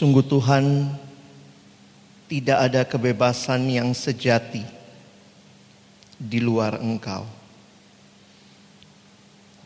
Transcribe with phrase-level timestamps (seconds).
[0.00, 0.96] Sungguh Tuhan,
[2.24, 4.64] tidak ada kebebasan yang sejati
[6.16, 7.28] di luar Engkau.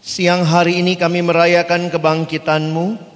[0.02, 3.13] Siang hari ini kami merayakan kebangkitan-Mu.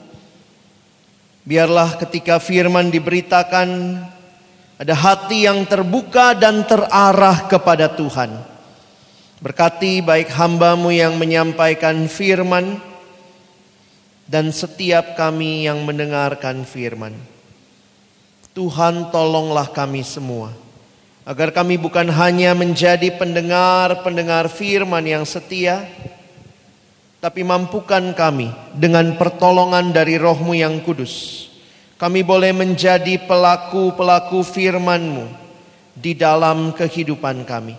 [1.48, 3.96] Biarlah ketika firman diberitakan,
[4.76, 8.36] ada hati yang terbuka dan terarah kepada Tuhan.
[9.40, 12.76] Berkati baik hambamu yang menyampaikan firman,
[14.28, 17.16] dan setiap kami yang mendengarkan firman.
[18.52, 20.52] Tuhan tolonglah kami semua.
[21.24, 25.88] Agar kami bukan hanya menjadi pendengar-pendengar firman yang setia,
[27.18, 31.46] tapi mampukan kami dengan pertolongan dari rohmu yang kudus.
[31.98, 35.26] Kami boleh menjadi pelaku-pelaku firman-Mu
[35.98, 37.74] di dalam kehidupan kami.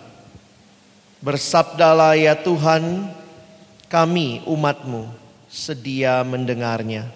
[1.24, 3.08] Bersabdalah ya Tuhan,
[3.88, 5.08] kami umat-Mu
[5.48, 7.08] sedia mendengarnya.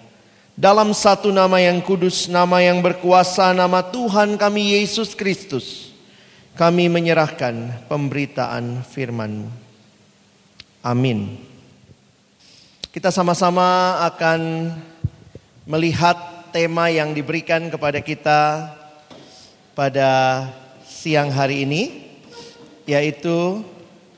[0.57, 5.93] Dalam satu nama yang kudus, nama yang berkuasa, nama Tuhan kami Yesus Kristus,
[6.57, 9.51] kami menyerahkan pemberitaan firman-Mu.
[10.81, 11.53] Amin.
[12.95, 14.71] Kita sama-sama akan
[15.67, 16.15] melihat
[16.55, 18.71] tema yang diberikan kepada kita
[19.75, 20.11] pada
[20.87, 22.07] siang hari ini,
[22.87, 23.67] yaitu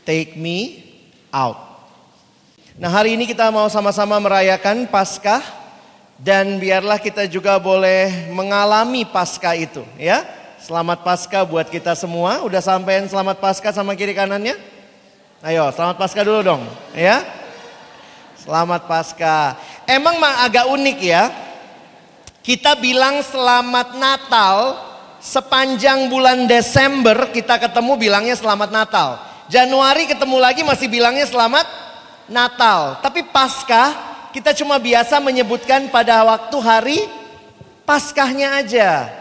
[0.05, 0.85] Take Me
[1.33, 1.57] Out.
[2.77, 5.41] Nah hari ini kita mau sama-sama merayakan Paskah
[6.21, 10.21] dan biarlah kita juga boleh mengalami Paskah itu ya.
[10.61, 12.45] Selamat Paskah buat kita semua.
[12.45, 14.53] Udah sampein selamat Paskah sama kiri kanannya?
[15.41, 16.61] Ayo, selamat Paskah dulu dong,
[16.93, 17.46] ya.
[18.47, 19.59] Selamat Paskah.
[19.83, 21.27] Emang mah agak unik ya.
[22.39, 24.79] Kita bilang selamat Natal
[25.19, 29.19] sepanjang bulan Desember kita ketemu bilangnya selamat Natal.
[29.51, 31.67] Januari ketemu lagi masih bilangnya selamat
[32.31, 33.03] Natal.
[33.03, 33.91] Tapi Paskah
[34.31, 36.99] kita cuma biasa menyebutkan pada waktu hari
[37.83, 39.11] Paskahnya aja.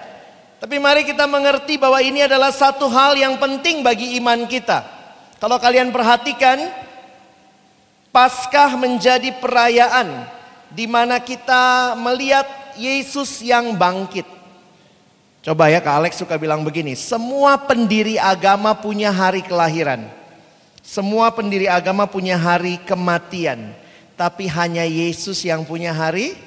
[0.63, 4.87] Tapi mari kita mengerti bahwa ini adalah satu hal yang penting bagi iman kita.
[5.43, 6.86] Kalau kalian perhatikan,
[8.17, 10.25] Paskah menjadi perayaan
[10.73, 14.25] di mana kita melihat Yesus yang bangkit.
[15.45, 20.09] Coba ya Kak Alex suka bilang begini, semua pendiri agama punya hari kelahiran.
[20.81, 23.77] Semua pendiri agama punya hari kematian.
[24.17, 26.41] Tapi hanya Yesus yang punya hari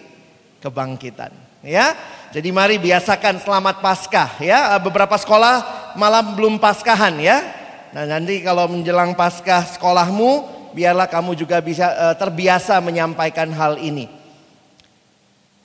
[0.66, 1.30] kebangkitan.
[1.62, 1.94] Ya,
[2.34, 4.74] jadi mari biasakan selamat Paskah ya.
[4.82, 7.46] Beberapa sekolah malam belum Paskahan ya.
[7.94, 14.10] Nah nanti kalau menjelang Paskah sekolahmu biarlah kamu juga bisa uh, terbiasa menyampaikan hal ini.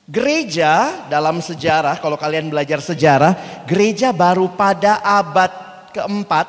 [0.05, 5.49] Gereja dalam sejarah, kalau kalian belajar sejarah, gereja baru pada abad
[5.97, 6.45] keempat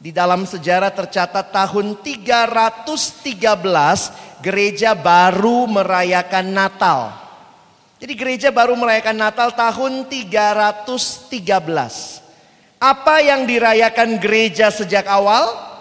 [0.00, 2.84] di dalam sejarah tercatat tahun 313
[4.44, 7.16] gereja baru merayakan Natal.
[7.96, 11.32] Jadi gereja baru merayakan Natal tahun 313.
[12.76, 15.73] Apa yang dirayakan gereja sejak awal?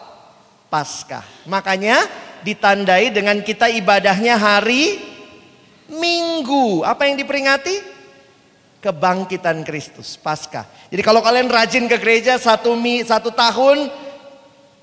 [0.74, 1.22] Paskah.
[1.46, 2.10] Makanya
[2.42, 5.14] ditandai dengan kita ibadahnya hari
[5.86, 6.82] Minggu.
[6.82, 7.94] Apa yang diperingati?
[8.82, 10.66] Kebangkitan Kristus, Paskah.
[10.90, 13.94] Jadi kalau kalian rajin ke gereja satu, mi, satu tahun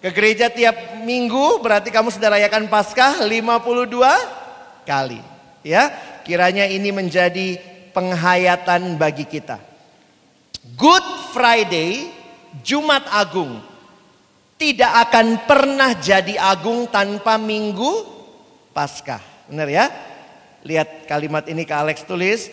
[0.01, 5.21] ke gereja tiap minggu berarti kamu sudah rayakan Paskah 52 kali.
[5.61, 5.93] Ya,
[6.25, 7.61] kiranya ini menjadi
[7.93, 9.61] penghayatan bagi kita.
[10.79, 12.09] Good Friday,
[12.65, 13.70] Jumat Agung
[14.61, 18.21] tidak akan pernah jadi agung tanpa minggu
[18.77, 19.49] Paskah.
[19.49, 19.89] Benar ya?
[20.61, 22.53] Lihat kalimat ini ke Alex tulis.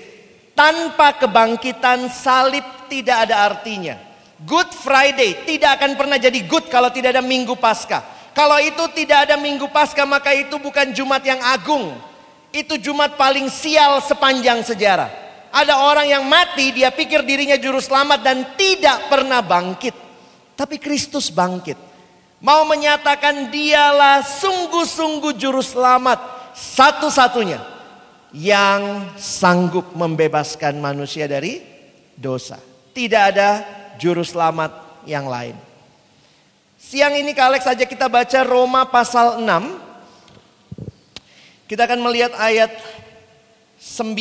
[0.56, 4.00] Tanpa kebangkitan salib tidak ada artinya.
[4.40, 8.31] Good Friday tidak akan pernah jadi good kalau tidak ada minggu Paskah.
[8.31, 11.91] Kalau itu tidak ada minggu Paskah maka itu bukan Jumat yang agung.
[12.56, 15.12] Itu Jumat paling sial sepanjang sejarah.
[15.51, 19.94] Ada orang yang mati dia pikir dirinya juru selamat dan tidak pernah bangkit.
[20.56, 21.87] Tapi Kristus bangkit.
[22.38, 26.22] Mau menyatakan dialah sungguh-sungguh juru selamat
[26.54, 27.57] satu-satunya
[28.30, 31.66] yang sanggup membebaskan manusia dari
[32.13, 32.62] dosa.
[32.94, 33.66] Tidak ada
[33.98, 35.57] juru selamat yang lain.
[36.78, 41.66] Siang ini Kak saja kita baca Roma pasal 6.
[41.66, 42.69] Kita akan melihat ayat
[43.81, 44.13] 9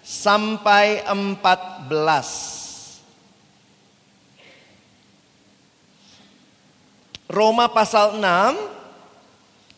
[0.00, 2.61] sampai 14.
[7.32, 8.20] Roma pasal 6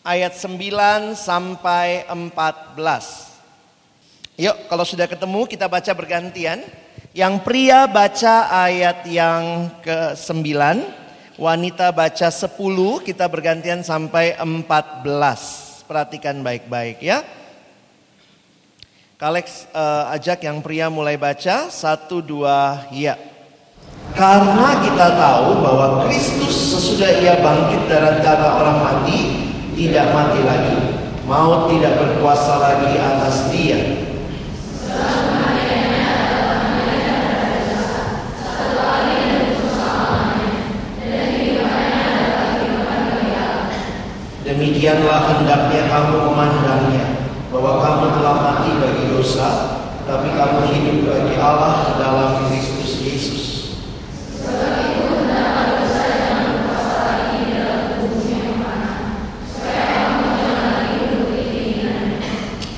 [0.02, 2.74] ayat 9 sampai 14.
[4.42, 6.66] Yuk kalau sudah ketemu kita baca bergantian.
[7.14, 10.50] Yang pria baca ayat yang ke-9,
[11.38, 12.58] wanita baca 10,
[13.06, 15.86] kita bergantian sampai 14.
[15.86, 17.22] Perhatikan baik-baik ya.
[19.14, 23.14] Kalex uh, ajak yang pria mulai baca, satu dua ya.
[24.14, 30.78] Karena kita tahu bahwa Kristus sesudah ia bangkit dari antara orang mati, tidak mati lagi.
[31.26, 34.06] Maut tidak berkuasa lagi atas dia.
[44.46, 47.04] Demikianlah hendaknya kamu memandangnya
[47.50, 49.50] bahwa kamu telah mati bagi dosa,
[50.06, 53.33] tapi kamu hidup bagi Allah dalam Kristus Yesus.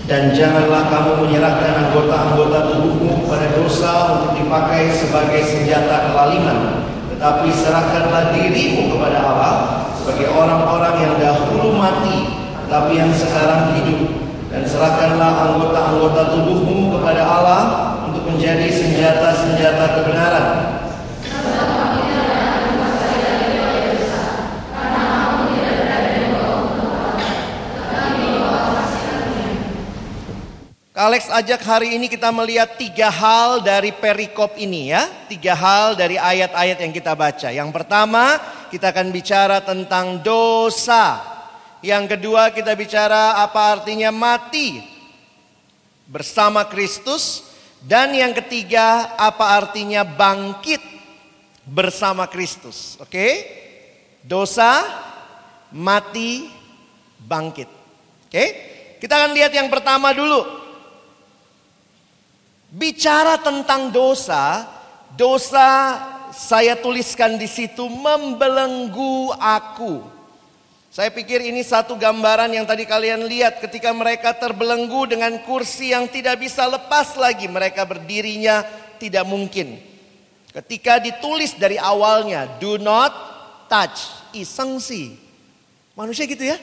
[0.06, 6.86] Dan janganlah kamu menyerahkan anggota-anggota tubuhmu kepada dosa untuk dipakai sebagai senjata kelaliman.
[7.10, 9.54] Tetapi serahkanlah dirimu kepada Allah
[9.98, 12.38] sebagai orang-orang yang dahulu mati,
[12.70, 14.14] tapi yang sekarang hidup.
[14.46, 17.62] Dan serahkanlah anggota-anggota tubuhmu kepada Allah
[18.06, 20.75] untuk menjadi senjata-senjata kebenaran.
[30.96, 35.04] Alex ajak hari ini kita melihat tiga hal dari perikop ini ya.
[35.28, 37.52] Tiga hal dari ayat-ayat yang kita baca.
[37.52, 38.40] Yang pertama
[38.72, 41.20] kita akan bicara tentang dosa.
[41.84, 44.80] Yang kedua kita bicara apa artinya mati
[46.08, 47.44] bersama Kristus.
[47.84, 50.80] Dan yang ketiga apa artinya bangkit
[51.68, 52.96] bersama Kristus.
[53.04, 53.44] Oke?
[54.24, 54.80] Dosa,
[55.76, 56.48] mati,
[57.20, 57.68] bangkit.
[58.32, 58.44] Oke?
[58.96, 60.65] Kita akan lihat yang pertama dulu.
[62.76, 64.68] Bicara tentang dosa,
[65.16, 65.96] dosa
[66.28, 70.04] saya tuliskan di situ membelenggu aku.
[70.92, 76.04] Saya pikir ini satu gambaran yang tadi kalian lihat ketika mereka terbelenggu dengan kursi yang
[76.04, 77.48] tidak bisa lepas lagi.
[77.48, 78.60] Mereka berdirinya
[79.00, 79.80] tidak mungkin.
[80.52, 83.12] Ketika ditulis dari awalnya, do not
[83.72, 84.04] touch.
[84.36, 85.16] Iseng sih.
[85.96, 86.60] Manusia gitu ya.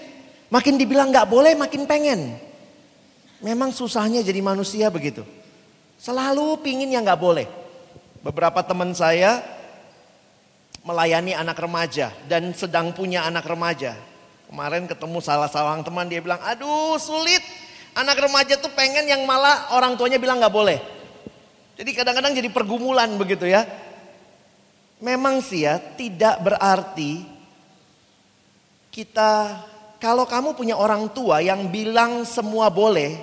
[0.54, 2.38] Makin dibilang nggak boleh makin pengen.
[3.42, 5.26] Memang susahnya jadi manusia begitu.
[6.04, 7.48] Selalu pingin yang nggak boleh.
[8.20, 9.40] Beberapa teman saya
[10.84, 13.96] melayani anak remaja dan sedang punya anak remaja.
[14.52, 17.40] Kemarin ketemu salah seorang teman dia bilang, aduh sulit.
[17.96, 20.82] Anak remaja tuh pengen yang malah orang tuanya bilang nggak boleh.
[21.80, 23.64] Jadi kadang-kadang jadi pergumulan begitu ya.
[25.00, 27.24] Memang sih ya tidak berarti
[28.92, 29.62] kita
[30.04, 33.16] kalau kamu punya orang tua yang bilang semua boleh,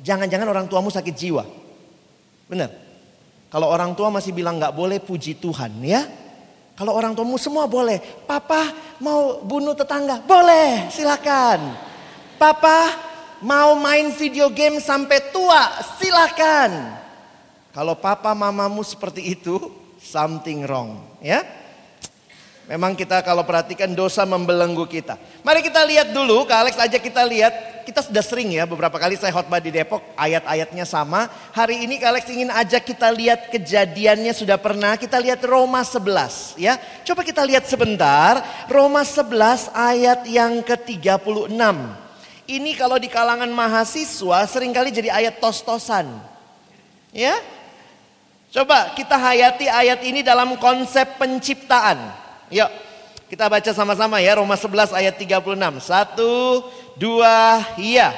[0.00, 1.63] jangan-jangan orang tuamu sakit jiwa.
[2.54, 2.70] Benar.
[3.50, 6.06] Kalau orang tua masih bilang nggak boleh puji Tuhan ya.
[6.78, 7.98] Kalau orang tuamu semua boleh.
[8.26, 8.70] Papa
[9.02, 10.22] mau bunuh tetangga?
[10.22, 11.74] Boleh, silakan.
[12.38, 12.94] Papa
[13.42, 15.82] mau main video game sampai tua?
[15.98, 16.98] Silakan.
[17.74, 19.58] Kalau papa mamamu seperti itu,
[19.98, 21.42] something wrong, ya.
[22.64, 25.20] Memang kita kalau perhatikan dosa membelenggu kita.
[25.44, 27.84] Mari kita lihat dulu, Kak Alex aja kita lihat.
[27.84, 31.28] Kita sudah sering ya beberapa kali saya khotbah di Depok, ayat-ayatnya sama.
[31.52, 34.96] Hari ini Kak Alex ingin ajak kita lihat kejadiannya sudah pernah.
[34.96, 36.80] Kita lihat Roma 11 ya.
[37.04, 38.40] Coba kita lihat sebentar.
[38.72, 41.52] Roma 11 ayat yang ke-36.
[42.48, 46.08] Ini kalau di kalangan mahasiswa sering kali jadi ayat tos-tosan.
[47.12, 47.36] Ya,
[48.54, 52.23] Coba kita hayati ayat ini dalam konsep penciptaan.
[52.52, 52.70] Yuk,
[53.32, 55.80] kita baca sama-sama ya Roma 11 ayat 36.
[55.80, 56.60] Satu,
[57.00, 58.12] dua, iya.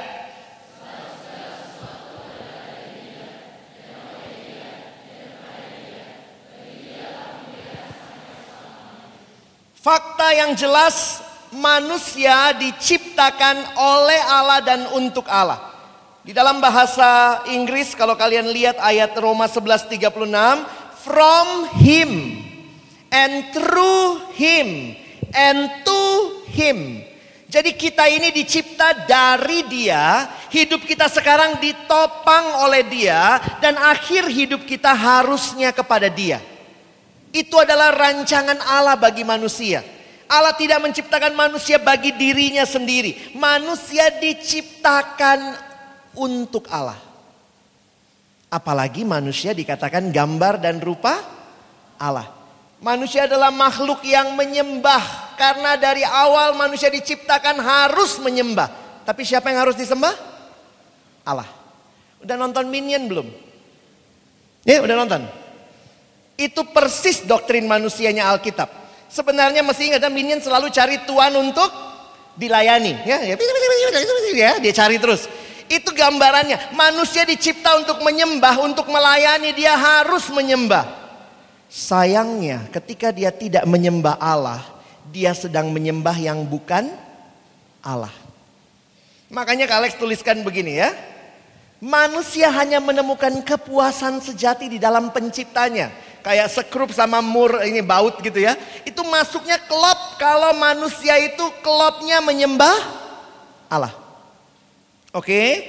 [9.78, 11.22] Fakta yang jelas
[11.54, 15.62] manusia diciptakan oleh Allah dan untuk Allah.
[16.26, 20.66] Di dalam bahasa Inggris kalau kalian lihat ayat Roma 11:36,
[21.06, 22.35] from him
[23.16, 24.92] and through him
[25.32, 26.02] and to
[26.52, 27.00] him.
[27.46, 34.68] Jadi kita ini dicipta dari dia, hidup kita sekarang ditopang oleh dia dan akhir hidup
[34.68, 36.42] kita harusnya kepada dia.
[37.32, 39.80] Itu adalah rancangan Allah bagi manusia.
[40.26, 43.38] Allah tidak menciptakan manusia bagi dirinya sendiri.
[43.38, 45.54] Manusia diciptakan
[46.18, 46.98] untuk Allah.
[48.50, 51.22] Apalagi manusia dikatakan gambar dan rupa
[51.96, 52.35] Allah.
[52.76, 58.68] Manusia adalah makhluk yang menyembah karena dari awal manusia diciptakan harus menyembah.
[59.08, 60.12] Tapi siapa yang harus disembah?
[61.24, 61.48] Allah.
[62.20, 63.28] Udah nonton Minion belum?
[64.66, 65.22] Ya, udah nonton.
[66.36, 68.68] Itu persis doktrin manusianya Alkitab.
[69.06, 71.70] Sebenarnya mesti ingat minion selalu cari tuan untuk
[72.34, 72.92] dilayani.
[73.06, 73.34] Ya, ya,
[74.34, 75.30] ya, dia cari terus.
[75.70, 76.74] Itu gambarannya.
[76.74, 79.54] Manusia dicipta untuk menyembah, untuk melayani.
[79.54, 81.05] Dia harus menyembah.
[81.66, 84.62] Sayangnya ketika dia tidak menyembah Allah.
[85.10, 86.90] Dia sedang menyembah yang bukan
[87.78, 88.12] Allah.
[89.30, 90.90] Makanya Kak Alex tuliskan begini ya.
[91.78, 95.92] Manusia hanya menemukan kepuasan sejati di dalam penciptanya.
[96.26, 98.58] Kayak sekrup sama mur ini baut gitu ya.
[98.82, 102.74] Itu masuknya klop kalau manusia itu klopnya menyembah
[103.70, 103.94] Allah.
[105.14, 105.62] Oke?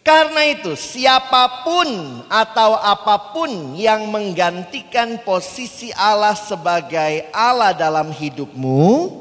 [0.00, 1.88] Karena itu siapa pun
[2.32, 9.12] atau apa pun yang menggantikan posisi Allah sebagai Allah dalam hidupmu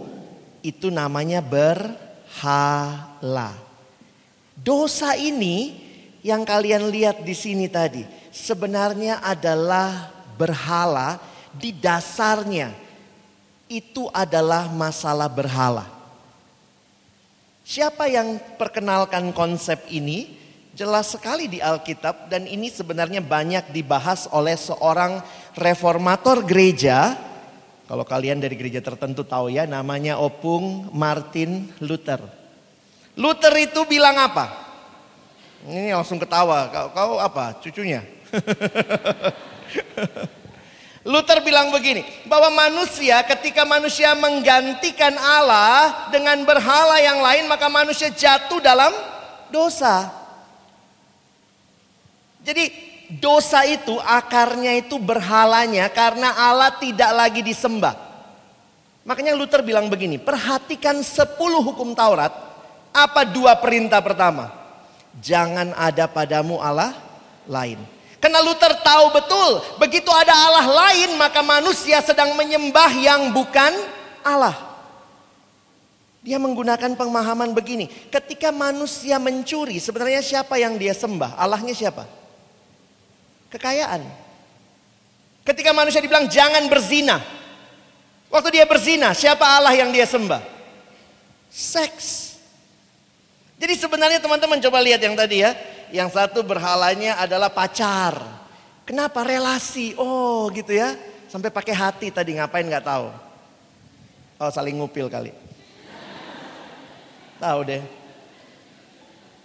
[0.63, 1.91] itu namanya berhala.
[4.55, 5.75] Dosa ini
[6.23, 11.19] yang kalian lihat di sini tadi sebenarnya adalah berhala
[11.51, 12.71] di dasarnya
[13.67, 15.85] itu adalah masalah berhala.
[17.67, 20.38] Siapa yang perkenalkan konsep ini?
[20.79, 25.19] Jelas sekali di Alkitab dan ini sebenarnya banyak dibahas oleh seorang
[25.59, 27.19] reformator gereja.
[27.83, 32.23] Kalau kalian dari gereja tertentu tahu ya namanya Opung Martin Luther.
[33.19, 34.55] Luther itu bilang apa?
[35.67, 36.71] Ini langsung ketawa.
[36.71, 37.59] Kau, kau apa?
[37.59, 37.99] Cucunya?
[41.11, 48.07] Luther bilang begini, bahwa manusia ketika manusia menggantikan Allah dengan berhala yang lain, maka manusia
[48.15, 48.95] jatuh dalam
[49.51, 50.18] dosa.
[52.49, 52.73] Jadi
[53.21, 57.93] dosa itu akarnya itu berhalanya karena Allah tidak lagi disembah.
[59.05, 62.33] Makanya Luther bilang begini, perhatikan 10 hukum Taurat,
[62.89, 64.49] apa dua perintah pertama?
[65.21, 66.97] Jangan ada padamu Allah
[67.45, 67.77] lain.
[68.17, 73.77] Karena Luther tahu betul, begitu ada Allah lain maka manusia sedang menyembah yang bukan
[74.25, 74.57] Allah.
[76.25, 81.37] Dia menggunakan pemahaman begini, ketika manusia mencuri sebenarnya siapa yang dia sembah?
[81.37, 82.18] Allahnya siapa?
[83.49, 84.05] Kekayaan.
[85.45, 87.17] Ketika manusia dibilang jangan berzina.
[88.29, 90.41] Waktu dia berzina, siapa Allah yang dia sembah?
[91.49, 92.37] Seks.
[93.57, 95.57] Jadi sebenarnya teman-teman coba lihat yang tadi ya.
[95.89, 98.21] Yang satu berhalanya adalah pacar.
[98.85, 99.97] Kenapa relasi?
[99.97, 100.93] Oh gitu ya.
[101.25, 103.09] Sampai pakai hati tadi ngapain nggak tahu.
[104.37, 105.33] Oh saling ngupil kali.
[107.41, 107.81] Tahu deh.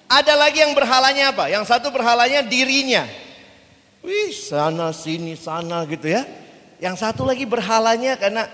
[0.05, 1.49] Ada lagi yang berhalanya apa?
[1.49, 3.09] Yang satu berhalanya dirinya.
[4.05, 6.29] Wih sana sini sana gitu ya.
[6.77, 8.45] Yang satu lagi berhalanya karena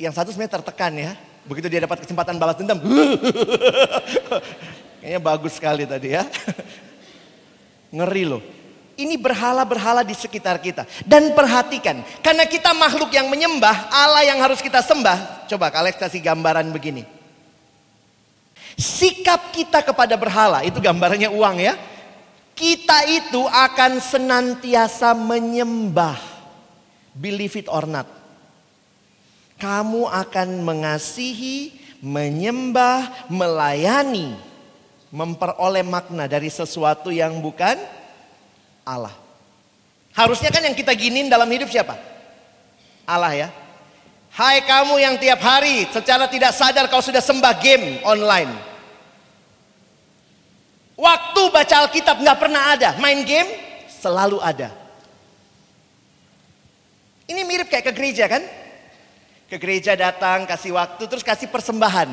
[0.00, 1.12] yang satu sebenarnya tertekan ya.
[1.44, 2.80] Begitu dia dapat kesempatan balas dendam.
[5.04, 6.24] Kayaknya bagus sekali tadi ya.
[7.92, 8.42] Ngeri loh.
[8.96, 10.88] Ini berhala-berhala di sekitar kita.
[11.04, 15.44] Dan perhatikan, karena kita makhluk yang menyembah, Allah yang harus kita sembah.
[15.44, 17.04] Coba Alex kasih gambaran begini.
[18.80, 21.76] Sikap kita kepada berhala, itu gambarannya uang ya
[22.56, 26.16] kita itu akan senantiasa menyembah.
[27.12, 28.08] Believe it or not.
[29.60, 34.36] Kamu akan mengasihi, menyembah, melayani,
[35.12, 37.76] memperoleh makna dari sesuatu yang bukan
[38.84, 39.12] Allah.
[40.16, 41.96] Harusnya kan yang kita giniin dalam hidup siapa?
[43.04, 43.48] Allah ya.
[44.36, 48.75] Hai kamu yang tiap hari secara tidak sadar kau sudah sembah game online.
[50.96, 53.52] Waktu baca Alkitab nggak pernah ada, main game
[53.92, 54.72] selalu ada.
[57.28, 58.40] Ini mirip kayak ke gereja kan?
[59.46, 62.08] Ke gereja datang, kasih waktu, terus kasih persembahan.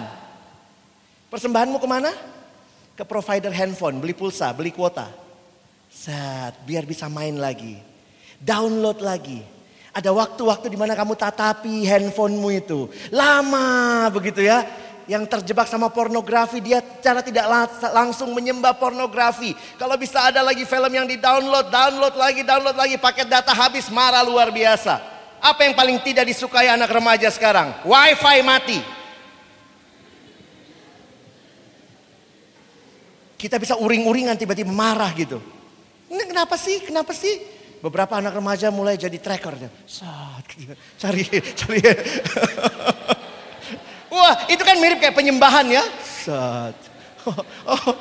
[1.32, 2.12] Persembahanmu ke mana?
[2.94, 5.08] Ke provider handphone, beli pulsa, beli kuota.
[5.88, 7.80] Set, biar bisa main lagi.
[8.38, 9.40] Download lagi.
[9.94, 12.80] Ada waktu-waktu di mana kamu tatapi handphonemu itu.
[13.14, 14.66] Lama begitu ya
[15.08, 17.44] yang terjebak sama pornografi dia cara tidak
[17.92, 19.52] langsung menyembah pornografi.
[19.76, 24.24] Kalau bisa ada lagi film yang di-download, download lagi, download lagi, paket data habis marah
[24.24, 25.00] luar biasa.
[25.44, 27.76] Apa yang paling tidak disukai anak remaja sekarang?
[27.84, 28.80] Wifi mati.
[33.36, 35.44] Kita bisa uring-uringan tiba-tiba marah gitu.
[36.08, 36.80] Ini kenapa sih?
[36.80, 37.44] Kenapa sih?
[37.84, 39.68] Beberapa anak remaja mulai jadi tracker.
[39.84, 40.48] Saat,
[41.04, 41.28] cari,
[41.60, 41.82] cari.
[44.14, 45.84] Wah itu kan mirip kayak penyembahan ya.
[46.06, 46.78] Sat.
[47.64, 47.96] Oh,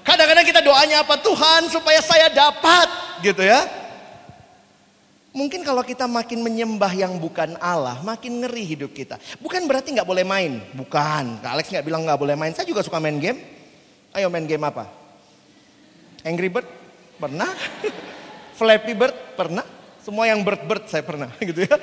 [0.00, 1.20] kadang-kadang kita doanya apa?
[1.20, 2.88] Tuhan supaya saya dapat
[3.20, 3.60] gitu ya.
[5.36, 9.20] Mungkin kalau kita makin menyembah yang bukan Allah, makin ngeri hidup kita.
[9.36, 11.44] Bukan berarti nggak boleh main, bukan.
[11.44, 12.56] Kak Alex nggak bilang nggak boleh main.
[12.56, 13.36] Saya juga suka main game.
[14.16, 14.88] Ayo main game apa?
[16.24, 16.64] Angry Bird?
[17.20, 17.50] Pernah.
[18.58, 19.36] Flappy Bird?
[19.36, 19.66] Pernah.
[20.00, 21.76] Semua yang bird-bird saya pernah gitu ya.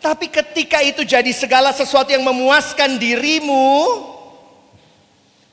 [0.00, 3.74] Tapi ketika itu jadi segala sesuatu yang memuaskan dirimu,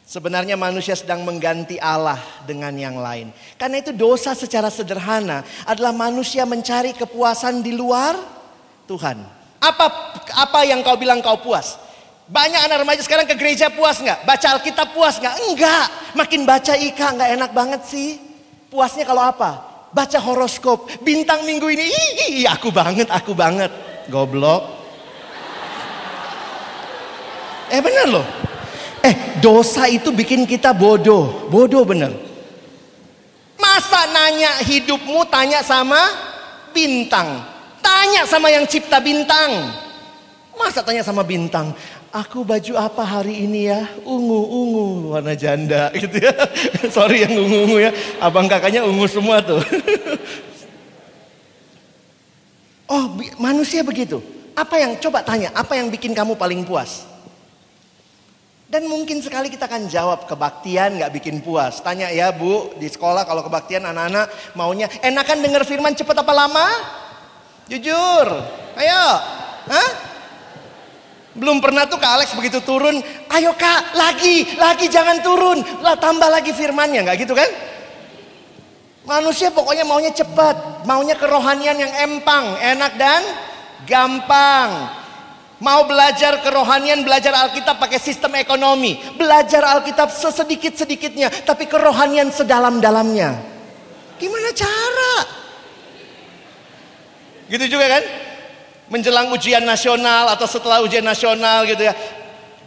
[0.05, 3.33] sebenarnya manusia sedang mengganti Allah dengan yang lain.
[3.57, 8.13] Karena itu dosa secara sederhana adalah manusia mencari kepuasan di luar
[8.85, 9.25] Tuhan.
[9.63, 9.85] Apa
[10.38, 11.79] apa yang kau bilang kau puas?
[12.27, 14.23] Banyak anak remaja sekarang ke gereja puas nggak?
[14.27, 15.35] Baca Alkitab puas nggak?
[15.50, 15.85] Enggak.
[16.13, 18.19] Makin baca Ika nggak enak banget sih.
[18.71, 19.59] Puasnya kalau apa?
[19.93, 20.89] Baca horoskop.
[21.05, 23.69] Bintang minggu ini, ih, aku banget, aku banget.
[24.12, 24.62] Goblok.
[27.72, 28.25] Eh bener loh.
[29.03, 31.48] Eh dosa itu bikin kita bodoh.
[31.51, 32.12] Bodoh bener.
[33.57, 36.00] Masa nanya hidupmu tanya sama
[36.75, 37.41] bintang.
[37.83, 39.72] Tanya sama yang cipta bintang.
[40.55, 41.74] Masa tanya sama bintang.
[42.13, 43.89] Aku baju apa hari ini ya?
[44.05, 44.86] Ungu, ungu,
[45.17, 46.29] warna janda gitu ya.
[46.93, 47.91] Sorry yang ungu-ungu ya.
[48.22, 49.60] Abang kakaknya ungu semua tuh.
[52.93, 53.10] Oh
[53.43, 54.23] manusia begitu.
[54.55, 57.03] Apa yang coba tanya, apa yang bikin kamu paling puas?
[58.71, 61.83] Dan mungkin sekali kita akan jawab kebaktian nggak bikin puas.
[61.83, 66.67] Tanya ya bu di sekolah kalau kebaktian anak-anak maunya enakan dengar firman cepat apa lama?
[67.69, 68.27] Jujur,
[68.79, 69.05] ayo,
[69.69, 69.89] Hah?
[71.33, 73.01] Belum pernah tuh Kak Alex begitu turun,
[73.33, 77.50] ayo Kak lagi, lagi jangan turun, lah tambah lagi firmannya nggak gitu kan?
[79.03, 83.22] Manusia pokoknya maunya cepat, maunya kerohanian yang empang, enak dan
[83.83, 85.03] gampang.
[85.60, 89.00] Mau belajar kerohanian, belajar Alkitab pakai sistem ekonomi.
[89.15, 93.39] Belajar Alkitab sesedikit-sedikitnya, tapi kerohanian sedalam-dalamnya.
[94.19, 95.13] Gimana cara?
[97.48, 98.03] Gitu juga kan?
[98.91, 101.95] Menjelang ujian nasional atau setelah ujian nasional gitu ya.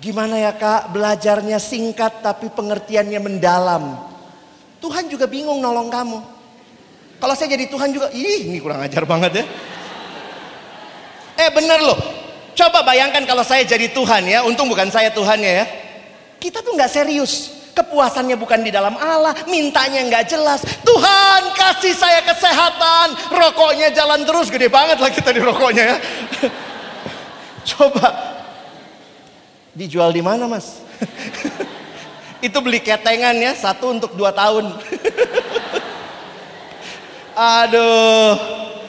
[0.01, 4.16] Gimana ya kak, belajarnya singkat tapi pengertiannya mendalam.
[4.87, 6.19] Tuhan juga bingung nolong kamu.
[7.19, 9.45] Kalau saya jadi Tuhan juga, ih ini kurang ajar banget ya.
[11.43, 11.99] Eh bener loh,
[12.55, 15.67] coba bayangkan kalau saya jadi Tuhan ya, untung bukan saya Tuhannya ya.
[16.39, 20.63] Kita tuh nggak serius, kepuasannya bukan di dalam Allah, mintanya nggak jelas.
[20.87, 25.97] Tuhan kasih saya kesehatan, rokoknya jalan terus, gede banget lah kita di rokoknya ya.
[27.75, 28.07] Coba
[29.75, 30.79] dijual di mana mas?
[32.45, 34.69] Itu beli ketengan ya, satu untuk dua tahun.
[37.37, 38.33] Aduh,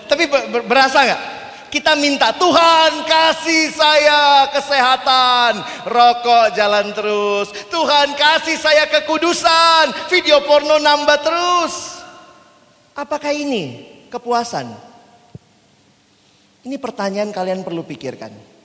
[0.07, 0.27] tapi
[0.67, 1.21] berasa nggak?
[1.67, 7.51] Kita minta Tuhan kasih saya kesehatan, rokok jalan terus.
[7.67, 11.99] Tuhan kasih saya kekudusan, video porno nambah terus.
[12.95, 14.71] Apakah ini kepuasan?
[16.63, 18.57] Ini pertanyaan kalian perlu pikirkan.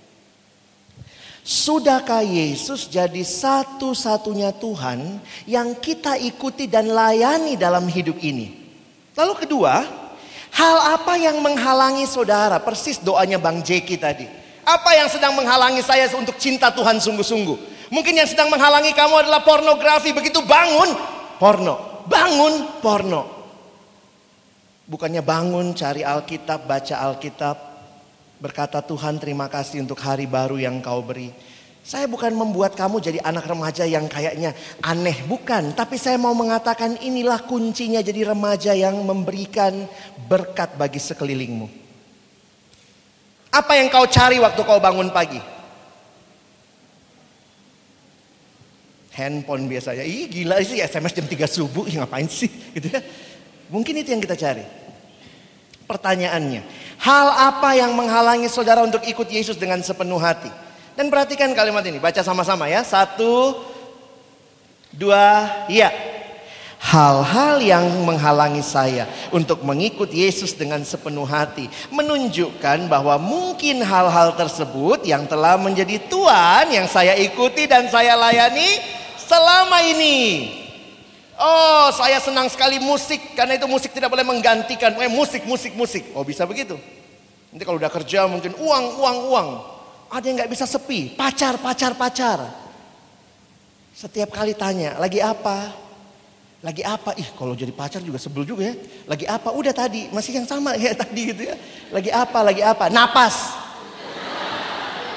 [1.42, 8.55] Sudahkah Yesus jadi satu-satunya Tuhan yang kita ikuti dan layani dalam hidup ini?
[9.18, 9.83] Lalu kedua,
[10.55, 12.62] hal apa yang menghalangi saudara?
[12.62, 14.31] Persis doanya Bang Jeki tadi.
[14.62, 17.90] Apa yang sedang menghalangi saya untuk cinta Tuhan sungguh-sungguh?
[17.90, 20.14] Mungkin yang sedang menghalangi kamu adalah pornografi.
[20.14, 20.94] Begitu bangun,
[21.42, 22.07] porno.
[22.07, 23.22] Bangun, porno.
[24.87, 27.57] Bukannya bangun, cari Alkitab, baca Alkitab,
[28.42, 31.31] Berkata Tuhan terima kasih untuk hari baru yang kau beri.
[31.87, 34.50] Saya bukan membuat kamu jadi anak remaja yang kayaknya
[34.83, 35.70] aneh, bukan.
[35.78, 39.87] Tapi saya mau mengatakan inilah kuncinya jadi remaja yang memberikan
[40.26, 41.70] berkat bagi sekelilingmu.
[43.55, 45.38] Apa yang kau cari waktu kau bangun pagi?
[49.14, 50.02] Handphone biasanya.
[50.02, 52.50] Ih gila sih SMS jam 3 subuh, Ih, ngapain sih?
[52.74, 52.98] Gitu ya.
[53.70, 54.81] Mungkin itu yang kita cari.
[55.92, 56.64] Pertanyaannya,
[57.05, 60.48] hal apa yang menghalangi saudara untuk ikut Yesus dengan sepenuh hati?
[60.96, 62.81] Dan perhatikan kalimat ini, baca sama-sama ya.
[62.81, 63.61] Satu,
[64.88, 65.92] dua, ya.
[66.81, 69.05] Hal-hal yang menghalangi saya
[69.37, 76.74] untuk mengikut Yesus dengan sepenuh hati menunjukkan bahwa mungkin hal-hal tersebut yang telah menjadi Tuhan
[76.74, 78.83] yang saya ikuti dan saya layani
[79.14, 80.18] selama ini
[81.42, 84.94] Oh, saya senang sekali musik karena itu musik tidak boleh menggantikan.
[84.94, 86.14] Eh, musik, musik, musik.
[86.14, 86.78] Oh, bisa begitu.
[87.50, 89.48] Nanti kalau udah kerja mungkin uang, uang, uang.
[90.14, 91.18] Ada yang nggak bisa sepi.
[91.18, 92.46] Pacar, pacar, pacar.
[93.90, 95.74] Setiap kali tanya, lagi apa?
[96.62, 97.11] Lagi apa?
[97.18, 98.74] Ih, kalau jadi pacar juga sebel juga ya.
[99.11, 99.50] Lagi apa?
[99.50, 101.59] Udah tadi, masih yang sama ya tadi gitu ya.
[101.90, 102.38] Lagi apa?
[102.38, 102.87] Lagi apa?
[102.87, 103.35] Napas.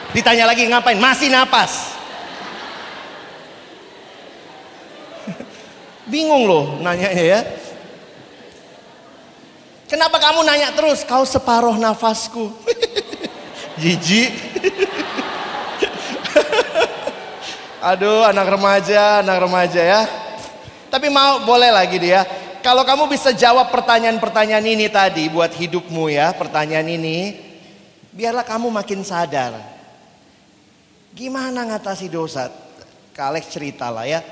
[0.09, 0.97] Ditanya lagi ngapain?
[0.97, 1.93] Masih napas.
[6.05, 7.41] Bingung loh nanyanya ya.
[9.85, 11.05] Kenapa kamu nanya terus?
[11.05, 12.49] Kau separuh nafasku.
[13.81, 14.29] Jiji.
[17.93, 20.01] Aduh, anak remaja, anak remaja ya.
[20.89, 22.25] Tapi mau boleh lagi dia.
[22.65, 27.37] kalau kamu bisa jawab pertanyaan-pertanyaan ini tadi buat hidupmu ya, pertanyaan ini,
[28.09, 29.53] biarlah kamu makin sadar.
[31.13, 32.49] Gimana ngatasi dosa?
[33.13, 34.25] Kak Alex cerita lah ya.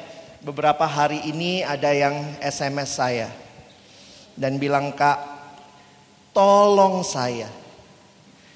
[0.44, 3.32] Beberapa hari ini ada yang SMS saya.
[4.36, 5.16] Dan bilang, Kak,
[6.36, 7.48] tolong saya.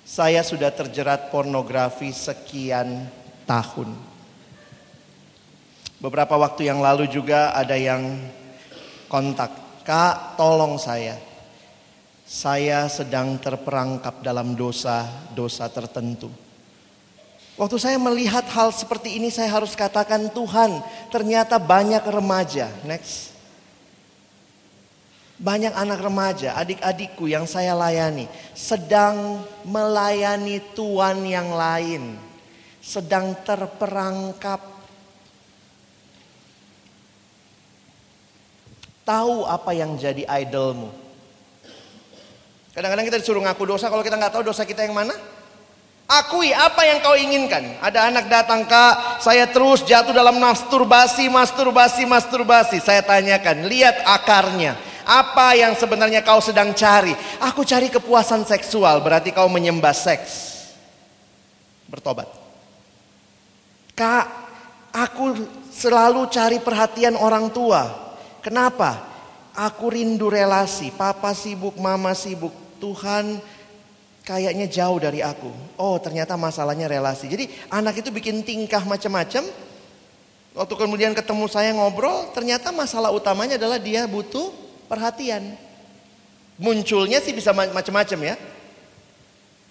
[0.04, 3.08] Saya sudah terjerat pornografi sekian
[3.48, 3.96] tahun.
[6.04, 8.20] Beberapa waktu yang lalu juga ada yang
[9.08, 9.56] kontak.
[9.88, 11.16] Kak, tolong saya.
[12.28, 16.47] Saya sedang terperangkap dalam dosa-dosa tertentu.
[17.58, 20.78] Waktu saya melihat hal seperti ini saya harus katakan Tuhan
[21.10, 22.70] ternyata banyak remaja.
[22.86, 23.34] Next.
[25.38, 28.26] Banyak anak remaja, adik-adikku yang saya layani
[28.58, 32.18] sedang melayani Tuhan yang lain.
[32.78, 34.62] Sedang terperangkap.
[39.02, 40.94] Tahu apa yang jadi idolmu.
[42.78, 45.37] Kadang-kadang kita disuruh ngaku dosa kalau kita nggak tahu dosa kita yang mana.
[46.08, 47.84] Akui apa yang kau inginkan.
[47.84, 52.80] Ada anak datang kak, saya terus jatuh dalam masturbasi, masturbasi, masturbasi.
[52.80, 54.80] Saya tanyakan, lihat akarnya.
[55.04, 57.12] Apa yang sebenarnya kau sedang cari?
[57.44, 60.32] Aku cari kepuasan seksual, berarti kau menyembah seks.
[61.92, 62.32] Bertobat.
[63.92, 64.26] Kak,
[64.96, 65.44] aku
[65.76, 68.16] selalu cari perhatian orang tua.
[68.40, 69.04] Kenapa?
[69.60, 70.88] Aku rindu relasi.
[70.96, 72.56] Papa sibuk, mama sibuk.
[72.80, 73.42] Tuhan
[74.28, 75.48] kayaknya jauh dari aku.
[75.80, 77.32] Oh ternyata masalahnya relasi.
[77.32, 79.48] Jadi anak itu bikin tingkah macam-macam.
[80.52, 84.52] Waktu kemudian ketemu saya ngobrol, ternyata masalah utamanya adalah dia butuh
[84.92, 85.56] perhatian.
[86.60, 88.36] Munculnya sih bisa macam-macam ya.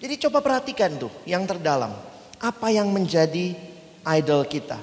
[0.01, 1.93] Jadi coba perhatikan tuh yang terdalam.
[2.41, 3.53] Apa yang menjadi
[4.07, 4.79] idol kita.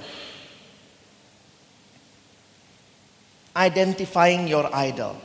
[3.55, 5.15] Identifying your idol.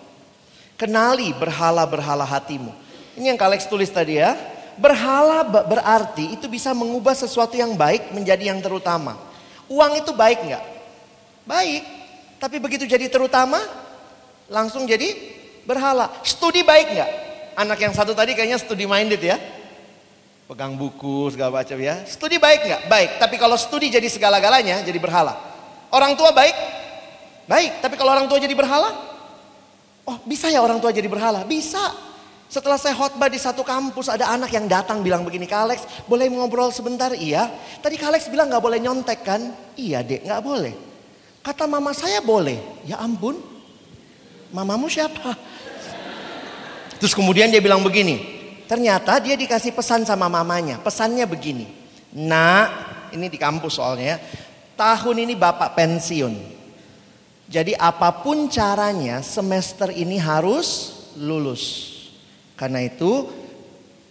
[0.79, 2.88] Kenali berhala-berhala hatimu.
[3.19, 4.39] Ini yang Kalex tulis tadi ya.
[4.79, 9.19] Berhala berarti itu bisa mengubah sesuatu yang baik menjadi yang terutama.
[9.67, 10.65] Uang itu baik nggak?
[11.43, 11.83] Baik.
[12.39, 13.59] Tapi begitu jadi terutama,
[14.47, 15.19] langsung jadi
[15.67, 16.15] berhala.
[16.23, 17.11] Studi baik nggak?
[17.59, 19.35] Anak yang satu tadi kayaknya studi minded ya.
[20.47, 22.07] Pegang buku segala macam ya.
[22.07, 22.83] Studi baik nggak?
[22.87, 23.11] Baik.
[23.19, 25.35] Tapi kalau studi jadi segala-galanya, jadi berhala.
[25.91, 26.55] Orang tua baik?
[27.51, 27.83] Baik.
[27.83, 28.95] Tapi kalau orang tua jadi berhala?
[30.07, 31.43] Oh bisa ya orang tua jadi berhala?
[31.45, 32.08] Bisa.
[32.49, 36.33] Setelah saya khotbah di satu kampus ada anak yang datang bilang begini, Kak Alex boleh
[36.33, 37.13] ngobrol sebentar?
[37.13, 37.45] Iya.
[37.85, 39.53] Tadi Kak Alex bilang gak boleh nyontek kan?
[39.77, 40.73] Iya dek gak boleh.
[41.45, 42.57] Kata mama saya boleh.
[42.89, 43.37] Ya ampun.
[44.49, 45.37] Mamamu siapa?
[47.05, 48.41] Terus kemudian dia bilang begini.
[48.65, 50.81] Ternyata dia dikasih pesan sama mamanya.
[50.81, 51.69] Pesannya begini.
[52.17, 52.65] Nah
[53.13, 54.17] ini di kampus soalnya.
[54.17, 54.17] ya.
[54.73, 56.33] Tahun ini bapak pensiun.
[57.49, 61.88] Jadi apa pun caranya semester ini harus lulus.
[62.59, 63.31] Karena itu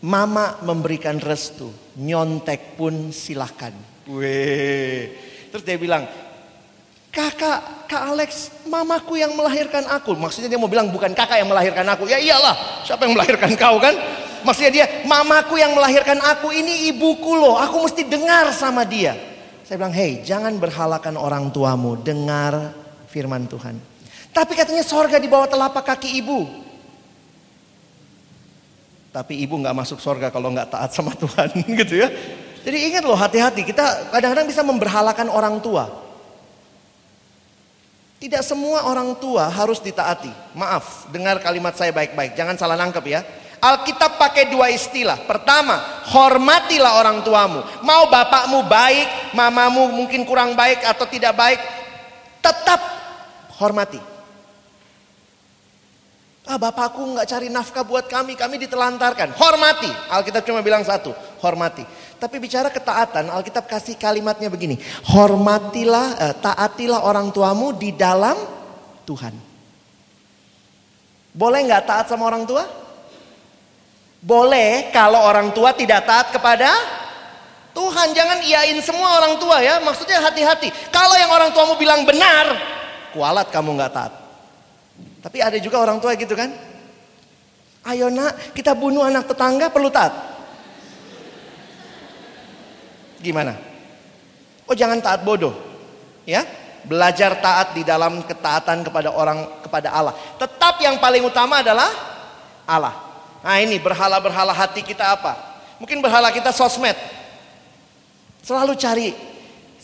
[0.08, 1.68] mama memberikan restu.
[2.00, 3.76] Nyontek pun silahkan.
[4.08, 5.12] Weh.
[5.52, 6.08] Terus dia bilang,
[7.12, 10.16] kakak, kak Alex, mamaku yang melahirkan aku.
[10.16, 12.08] Maksudnya dia mau bilang bukan kakak yang melahirkan aku.
[12.08, 13.96] Ya iyalah, siapa yang melahirkan kau kan?
[14.48, 17.60] Maksudnya dia, mamaku yang melahirkan aku, ini ibuku loh.
[17.60, 19.18] Aku mesti dengar sama dia.
[19.68, 22.00] Saya bilang, hei jangan berhalakan orang tuamu.
[22.00, 22.72] Dengar
[23.12, 23.76] firman Tuhan.
[24.32, 26.67] Tapi katanya sorga di bawah telapak kaki ibu.
[29.12, 31.52] Tapi ibu nggak masuk sorga kalau nggak taat sama Tuhan
[31.84, 32.10] gitu ya.
[32.68, 35.88] Jadi ingat loh hati-hati kita kadang-kadang bisa memberhalakan orang tua.
[38.18, 40.58] Tidak semua orang tua harus ditaati.
[40.58, 42.34] Maaf, dengar kalimat saya baik-baik.
[42.34, 43.22] Jangan salah nangkep ya.
[43.62, 45.22] Alkitab pakai dua istilah.
[45.26, 47.62] Pertama, hormatilah orang tuamu.
[47.86, 51.62] Mau bapakmu baik, mamamu mungkin kurang baik atau tidak baik,
[52.42, 52.82] tetap
[53.58, 54.17] hormati.
[56.48, 59.36] Ah bapakku nggak cari nafkah buat kami, kami ditelantarkan.
[59.36, 59.92] Hormati.
[60.08, 61.12] Alkitab cuma bilang satu,
[61.44, 61.84] hormati.
[62.16, 64.80] Tapi bicara ketaatan, Alkitab kasih kalimatnya begini.
[65.12, 68.40] Hormatilah, eh, taatilah orang tuamu di dalam
[69.04, 69.36] Tuhan.
[71.36, 72.64] Boleh nggak taat sama orang tua?
[74.24, 76.72] Boleh kalau orang tua tidak taat kepada
[77.76, 78.16] Tuhan.
[78.16, 79.78] Jangan iyain semua orang tua ya.
[79.84, 80.72] Maksudnya hati-hati.
[80.90, 82.56] Kalau yang orang tuamu bilang benar,
[83.14, 84.27] kualat kamu nggak taat.
[85.22, 86.54] Tapi ada juga orang tua gitu kan.
[87.88, 90.12] Ayo nak, kita bunuh anak tetangga perlu taat.
[93.24, 93.56] Gimana?
[94.68, 95.56] Oh jangan taat bodoh.
[96.28, 96.44] Ya,
[96.84, 100.14] belajar taat di dalam ketaatan kepada orang kepada Allah.
[100.36, 101.88] Tetap yang paling utama adalah
[102.68, 102.96] Allah.
[103.42, 105.34] Nah ini berhala-berhala hati kita apa?
[105.80, 106.96] Mungkin berhala kita sosmed.
[108.44, 109.10] Selalu cari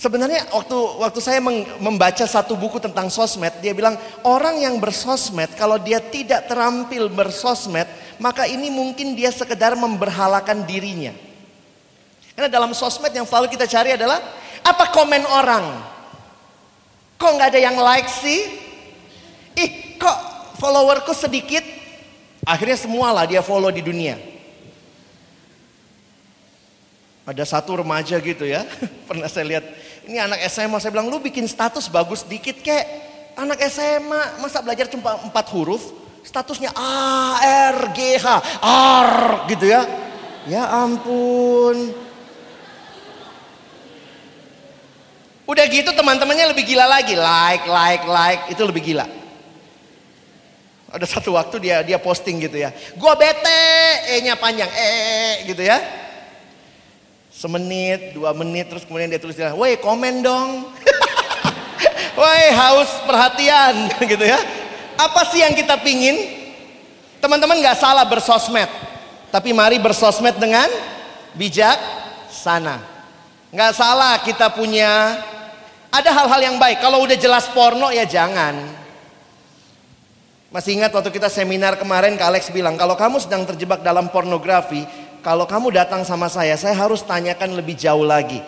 [0.04, 1.40] Sebenarnya waktu waktu saya
[1.80, 3.96] membaca satu buku tentang sosmed, dia bilang
[4.28, 7.88] orang yang bersosmed kalau dia tidak terampil bersosmed,
[8.20, 11.16] maka ini mungkin dia sekedar memberhalakan dirinya.
[12.36, 14.20] Karena dalam sosmed yang selalu kita cari adalah
[14.60, 15.72] apa komen orang.
[17.16, 18.60] Kok nggak ada yang like sih?
[19.56, 20.20] Ih, kok
[20.60, 21.64] followerku sedikit?
[22.44, 24.20] Akhirnya semualah dia follow di dunia.
[27.24, 28.68] Ada satu remaja gitu ya,
[29.08, 29.83] pernah saya lihat.
[30.04, 32.86] Ini anak SMA, saya bilang lu bikin status bagus dikit kek.
[33.40, 35.82] Anak SMA, masa belajar cuma empat huruf?
[36.24, 37.40] Statusnya A,
[37.72, 38.28] R, G, H,
[38.64, 39.12] R
[39.48, 39.82] gitu ya.
[40.44, 41.96] Ya ampun.
[45.44, 47.16] Udah gitu teman-temannya lebih gila lagi.
[47.16, 49.08] Like, like, like, itu lebih gila.
[50.94, 52.70] Ada satu waktu dia dia posting gitu ya.
[53.00, 53.66] Gua bete,
[54.14, 56.03] E-nya panjang, E gitu ya.
[57.44, 60.64] Semenit, dua menit, terus kemudian dia tulis, woi komen dong.
[62.20, 64.40] woi haus perhatian gitu ya.
[64.96, 66.40] Apa sih yang kita pingin?
[67.20, 68.72] Teman-teman nggak salah bersosmed.
[69.28, 70.72] Tapi mari bersosmed dengan
[71.36, 71.76] bijak
[72.32, 72.80] sana.
[73.52, 75.20] Nggak salah kita punya
[75.92, 76.80] ada hal-hal yang baik.
[76.80, 78.56] Kalau udah jelas porno ya jangan.
[80.48, 84.88] Masih ingat waktu kita seminar kemarin Kak Alex bilang kalau kamu sedang terjebak dalam pornografi,
[85.24, 88.44] kalau kamu datang sama saya, saya harus tanyakan lebih jauh lagi.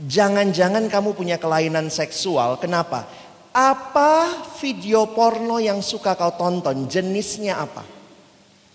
[0.00, 2.56] Jangan-jangan kamu punya kelainan seksual.
[2.56, 3.04] Kenapa?
[3.52, 6.88] Apa video porno yang suka kau tonton?
[6.88, 7.84] Jenisnya apa?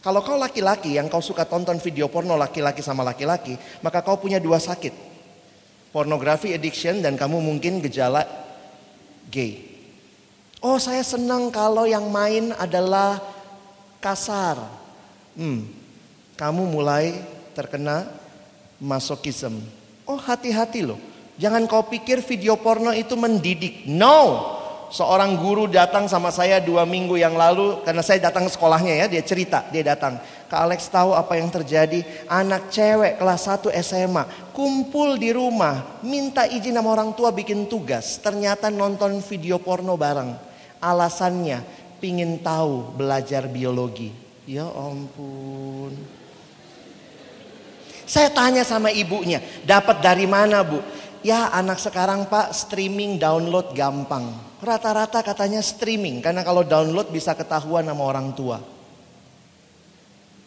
[0.05, 4.37] Kalau kau laki-laki yang kau suka tonton video porno laki-laki sama laki-laki, maka kau punya
[4.37, 4.93] dua sakit.
[5.89, 8.21] Pornografi addiction dan kamu mungkin gejala
[9.33, 9.65] gay.
[10.61, 13.17] Oh saya senang kalau yang main adalah
[13.97, 14.61] kasar.
[15.33, 15.84] Hmm,
[16.35, 17.15] kamu mulai
[17.55, 18.11] terkena
[18.79, 19.55] masokism.
[20.03, 20.99] Oh hati-hati loh.
[21.35, 23.87] Jangan kau pikir video porno itu mendidik.
[23.87, 24.53] No.
[24.85, 27.83] Seorang guru datang sama saya dua minggu yang lalu.
[27.83, 29.05] Karena saya datang sekolahnya ya.
[29.11, 29.67] Dia cerita.
[29.67, 30.19] Dia datang.
[30.47, 32.03] Kak Alex tahu apa yang terjadi.
[32.31, 34.23] Anak cewek kelas 1 SMA.
[34.55, 35.99] Kumpul di rumah.
[36.05, 38.19] Minta izin sama orang tua bikin tugas.
[38.23, 40.31] Ternyata nonton video porno bareng.
[40.79, 41.59] Alasannya
[41.99, 44.13] pingin tahu belajar biologi.
[44.45, 46.14] Ya ampun.
[48.15, 50.79] Saya tanya sama ibunya, dapat dari mana bu?
[51.19, 54.31] Ya anak sekarang pak streaming download gampang.
[54.63, 58.63] Rata-rata katanya streaming karena kalau download bisa ketahuan sama orang tua.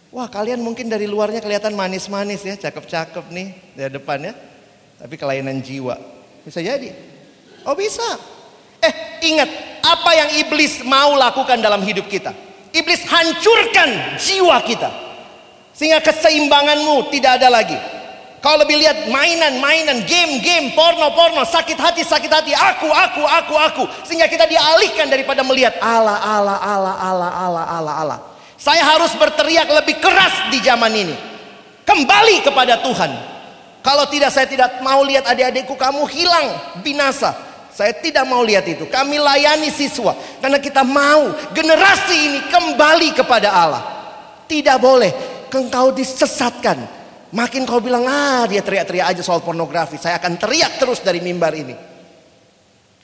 [0.09, 4.33] Wah kalian mungkin dari luarnya kelihatan manis-manis ya, cakep-cakep nih dari depan ya.
[5.05, 6.01] Tapi kelainan jiwa.
[6.49, 6.89] Bisa jadi.
[7.69, 8.17] Oh bisa.
[8.81, 9.51] Eh ingat
[9.85, 12.33] apa yang iblis mau lakukan dalam hidup kita.
[12.73, 15.08] Iblis hancurkan jiwa kita.
[15.79, 17.79] Sehingga keseimbanganmu tidak ada lagi.
[18.43, 23.85] Kau lebih lihat mainan-mainan, game-game, porno-porno, sakit hati, sakit hati, aku, aku, aku, aku.
[24.03, 28.19] Sehingga kita dialihkan daripada melihat Allah, Allah, Allah, Allah, Allah, Allah, Allah.
[28.59, 31.15] Saya harus berteriak lebih keras di zaman ini.
[31.87, 33.11] Kembali kepada Tuhan.
[33.83, 36.47] Kalau tidak saya tidak mau lihat adik-adikku kamu hilang,
[36.83, 37.35] binasa.
[37.71, 38.91] Saya tidak mau lihat itu.
[38.91, 40.11] Kami layani siswa
[40.43, 43.83] karena kita mau generasi ini kembali kepada Allah.
[44.51, 46.85] Tidak boleh engkau disesatkan.
[47.29, 50.01] Makin kau bilang, ah dia teriak-teriak aja soal pornografi.
[50.01, 51.77] Saya akan teriak terus dari mimbar ini.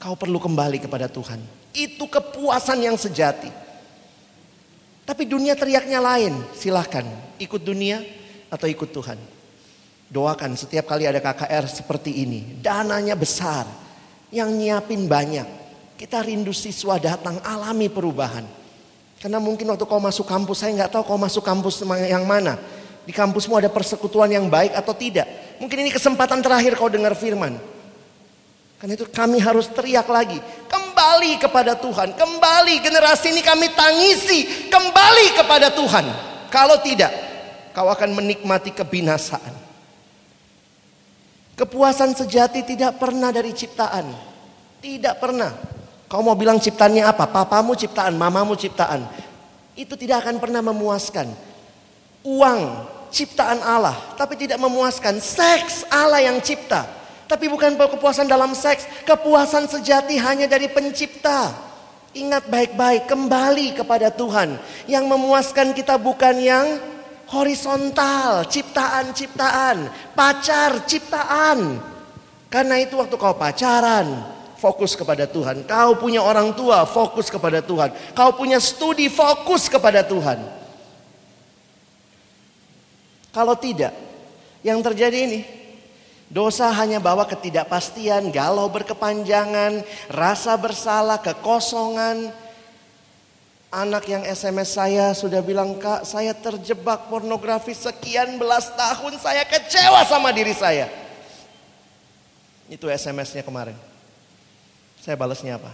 [0.01, 1.41] Kau perlu kembali kepada Tuhan.
[1.73, 3.49] Itu kepuasan yang sejati.
[5.05, 6.33] Tapi dunia teriaknya lain.
[6.57, 7.05] Silahkan
[7.37, 8.01] ikut dunia
[8.49, 9.21] atau ikut Tuhan.
[10.09, 12.61] Doakan setiap kali ada KKR seperti ini.
[12.65, 13.69] Dananya besar.
[14.33, 15.49] Yang nyiapin banyak.
[16.01, 18.64] Kita rindu siswa datang alami perubahan.
[19.25, 21.81] Karena mungkin waktu kau masuk kampus, saya nggak tahu kau masuk kampus
[22.13, 22.61] yang mana.
[23.09, 25.25] Di kampusmu ada persekutuan yang baik atau tidak.
[25.57, 27.57] Mungkin ini kesempatan terakhir kau dengar firman.
[28.77, 30.37] Karena itu kami harus teriak lagi.
[30.69, 32.13] Kembali kepada Tuhan.
[32.13, 34.69] Kembali generasi ini kami tangisi.
[34.69, 36.05] Kembali kepada Tuhan.
[36.53, 37.09] Kalau tidak,
[37.73, 39.57] kau akan menikmati kebinasaan.
[41.57, 44.05] Kepuasan sejati tidak pernah dari ciptaan.
[44.85, 45.74] Tidak pernah.
[46.15, 47.27] Kau mau bilang ciptaannya apa?
[47.27, 49.03] Papamu ciptaan, mamamu ciptaan.
[49.75, 51.27] Itu tidak akan pernah memuaskan.
[52.23, 55.19] Uang ciptaan Allah, tapi tidak memuaskan.
[55.19, 56.87] Seks Allah yang cipta.
[57.27, 61.51] Tapi bukan kepuasan dalam seks, kepuasan sejati hanya dari pencipta.
[62.15, 64.55] Ingat baik-baik, kembali kepada Tuhan.
[64.87, 66.79] Yang memuaskan kita bukan yang
[67.27, 71.83] horizontal, ciptaan-ciptaan, pacar ciptaan.
[72.47, 74.34] Karena itu waktu kau pacaran,
[74.65, 75.69] fokus kepada Tuhan.
[75.69, 77.93] Kau punya orang tua, fokus kepada Tuhan.
[78.17, 80.41] Kau punya studi, fokus kepada Tuhan.
[83.29, 83.93] Kalau tidak,
[84.65, 85.41] yang terjadi ini,
[86.25, 92.33] Dosa hanya bawa ketidakpastian, galau berkepanjangan, rasa bersalah, kekosongan.
[93.69, 100.03] Anak yang SMS saya sudah bilang, "Kak, saya terjebak pornografi sekian belas tahun, saya kecewa
[100.09, 100.91] sama diri saya."
[102.67, 103.94] Itu SMS-nya kemarin.
[105.05, 105.69] Saya balasnya apa?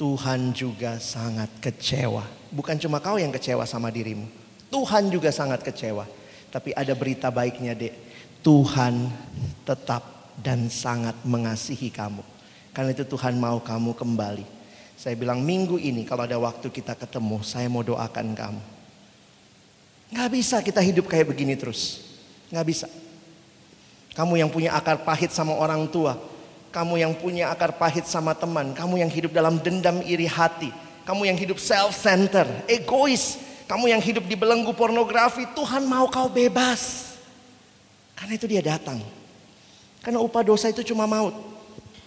[0.00, 2.24] Tuhan juga sangat kecewa.
[2.48, 4.24] Bukan cuma kau yang kecewa sama dirimu.
[4.72, 6.08] Tuhan juga sangat kecewa.
[6.48, 7.92] Tapi ada berita baiknya, Dek.
[8.40, 9.12] Tuhan
[9.68, 10.00] tetap
[10.40, 12.24] dan sangat mengasihi kamu.
[12.72, 14.48] Karena itu Tuhan mau kamu kembali.
[14.96, 18.62] Saya bilang minggu ini kalau ada waktu kita ketemu, saya mau doakan kamu.
[20.16, 22.00] Gak bisa kita hidup kayak begini terus.
[22.48, 22.88] Gak bisa.
[24.16, 26.16] Kamu yang punya akar pahit sama orang tua.
[26.78, 28.70] Kamu yang punya akar pahit sama teman.
[28.70, 30.70] Kamu yang hidup dalam dendam iri hati.
[31.02, 33.34] Kamu yang hidup self-center, egois.
[33.66, 35.42] Kamu yang hidup di belenggu pornografi.
[35.58, 37.10] Tuhan mau kau bebas.
[38.14, 39.02] Karena itu dia datang.
[40.06, 41.34] Karena upah dosa itu cuma maut.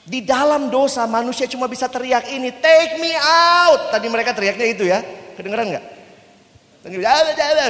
[0.07, 3.91] Di dalam dosa manusia cuma bisa teriak ini, take me out.
[3.91, 5.03] Tadi mereka teriaknya itu ya,
[5.35, 5.85] kedengeran nggak?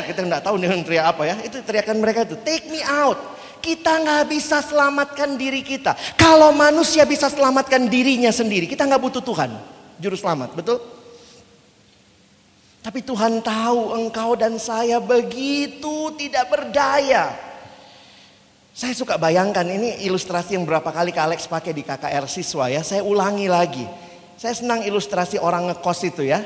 [0.06, 1.36] Kita nggak tahu dengan teriak apa ya.
[1.42, 3.18] Itu teriakan mereka itu, take me out.
[3.62, 5.94] Kita nggak bisa selamatkan diri kita.
[6.18, 9.54] Kalau manusia bisa selamatkan dirinya sendiri, kita nggak butuh Tuhan,
[10.02, 10.82] juru selamat, betul?
[12.82, 17.30] Tapi Tuhan tahu engkau dan saya begitu tidak berdaya.
[18.74, 22.82] Saya suka bayangkan ini ilustrasi yang berapa kali Kak Alex pakai di KKR siswa ya.
[22.82, 23.86] Saya ulangi lagi.
[24.42, 26.42] Saya senang ilustrasi orang ngekos itu ya.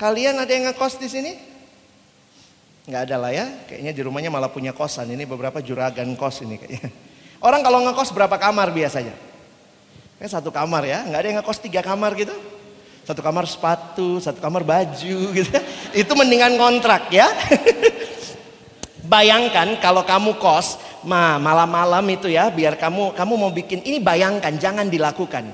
[0.00, 1.49] Kalian ada yang ngekos di sini?
[2.88, 3.46] Nggak ada lah ya.
[3.68, 5.12] Kayaknya di rumahnya malah punya kosan.
[5.12, 6.88] Ini beberapa juragan kos ini kayaknya.
[7.46, 9.12] Orang kalau ngekos berapa kamar biasanya?
[10.20, 11.04] Kan satu kamar ya.
[11.04, 12.32] Nggak ada yang ngekos tiga kamar gitu.
[13.04, 15.50] Satu kamar sepatu, satu kamar baju gitu.
[15.92, 17.28] Itu mendingan kontrak ya.
[19.10, 24.54] Bayangkan kalau kamu kos, ma malam-malam itu ya, biar kamu kamu mau bikin ini bayangkan,
[24.54, 25.50] jangan dilakukan.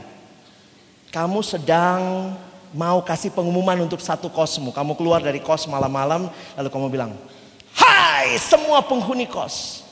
[1.08, 2.36] Kamu sedang
[2.76, 4.68] mau kasih pengumuman untuk satu kosmu.
[4.70, 7.16] Kamu keluar dari kos malam-malam, lalu kamu bilang,
[7.72, 9.82] Hai semua penghuni kos.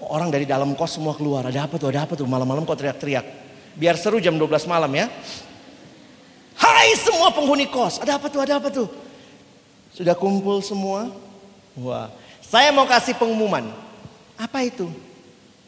[0.00, 1.44] Orang dari dalam kos semua keluar.
[1.50, 1.90] Ada apa tuh?
[1.90, 2.24] Ada apa tuh?
[2.30, 3.26] Malam-malam kok teriak-teriak.
[3.74, 5.10] Biar seru jam 12 malam ya.
[6.54, 7.98] Hai semua penghuni kos.
[7.98, 8.40] Ada apa tuh?
[8.40, 8.88] Ada apa tuh?
[9.94, 11.10] Sudah kumpul semua?
[11.78, 12.10] Wah.
[12.42, 13.70] Saya mau kasih pengumuman.
[14.34, 14.90] Apa itu?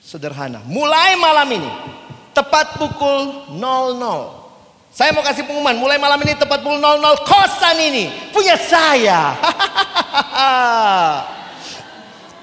[0.03, 0.65] Sederhana.
[0.67, 1.71] Mulai malam ini.
[2.35, 4.42] Tepat pukul 00.
[4.93, 9.33] Saya mau kasih pengumuman, mulai malam ini tepat pukul 00 kosan ini punya saya.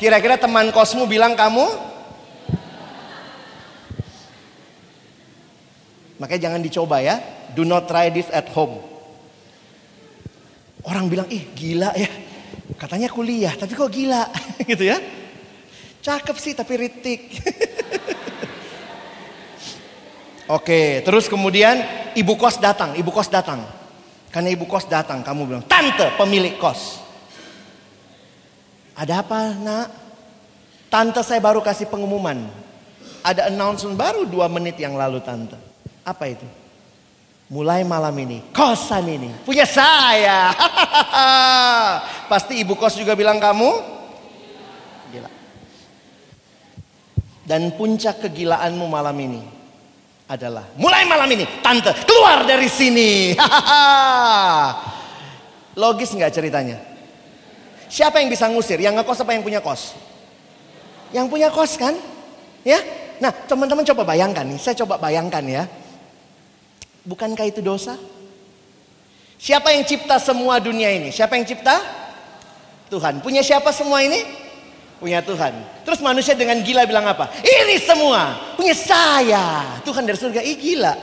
[0.01, 1.69] Kira-kira teman kosmu bilang kamu?
[6.17, 7.21] Makanya jangan dicoba ya.
[7.53, 8.81] Do not try this at home.
[10.81, 12.09] Orang bilang, ih gila ya.
[12.81, 14.25] Katanya kuliah, tapi kok gila
[14.73, 14.97] gitu ya.
[16.01, 17.29] Cakep sih tapi ritik.
[20.49, 21.77] Oke, terus kemudian
[22.17, 23.61] ibu kos datang, ibu kos datang.
[24.33, 27.05] Karena ibu kos datang, kamu bilang, tante pemilik kos.
[28.97, 29.87] Ada apa nak?
[30.89, 32.49] Tante saya baru kasih pengumuman.
[33.21, 35.53] Ada announcement baru dua menit yang lalu tante.
[36.01, 36.49] Apa itu?
[37.53, 40.49] Mulai malam ini, kosan ini punya saya.
[42.31, 43.69] Pasti ibu kos juga bilang kamu.
[45.13, 45.29] Gila.
[47.45, 49.58] Dan puncak kegilaanmu malam ini
[50.29, 53.33] adalah mulai malam ini tante keluar dari sini.
[55.81, 56.77] Logis nggak ceritanya?
[57.89, 58.77] Siapa yang bisa ngusir?
[58.77, 59.97] Yang ngekos apa yang punya kos?
[61.09, 61.97] Yang punya kos kan?
[62.61, 62.77] Ya.
[63.17, 65.63] Nah, teman-teman coba bayangkan nih, saya coba bayangkan ya.
[67.03, 67.97] Bukankah itu dosa?
[69.41, 71.09] Siapa yang cipta semua dunia ini?
[71.09, 71.81] Siapa yang cipta?
[72.93, 73.25] Tuhan.
[73.25, 74.21] Punya siapa semua ini?
[74.99, 75.55] Punya Tuhan.
[75.87, 77.31] Terus manusia dengan gila bilang apa?
[77.39, 79.79] Ini semua punya saya.
[79.87, 80.93] Tuhan dari surga, ih gila.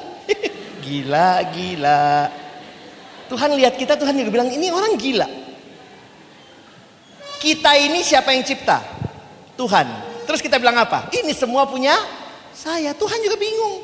[0.84, 2.28] gila, gila.
[3.32, 5.24] Tuhan lihat kita, Tuhan juga bilang ini orang gila.
[7.40, 8.84] Kita ini siapa yang cipta?
[9.56, 9.88] Tuhan.
[10.28, 11.08] Terus kita bilang apa?
[11.16, 11.96] Ini semua punya
[12.52, 12.92] saya.
[12.92, 13.80] Tuhan juga bingung.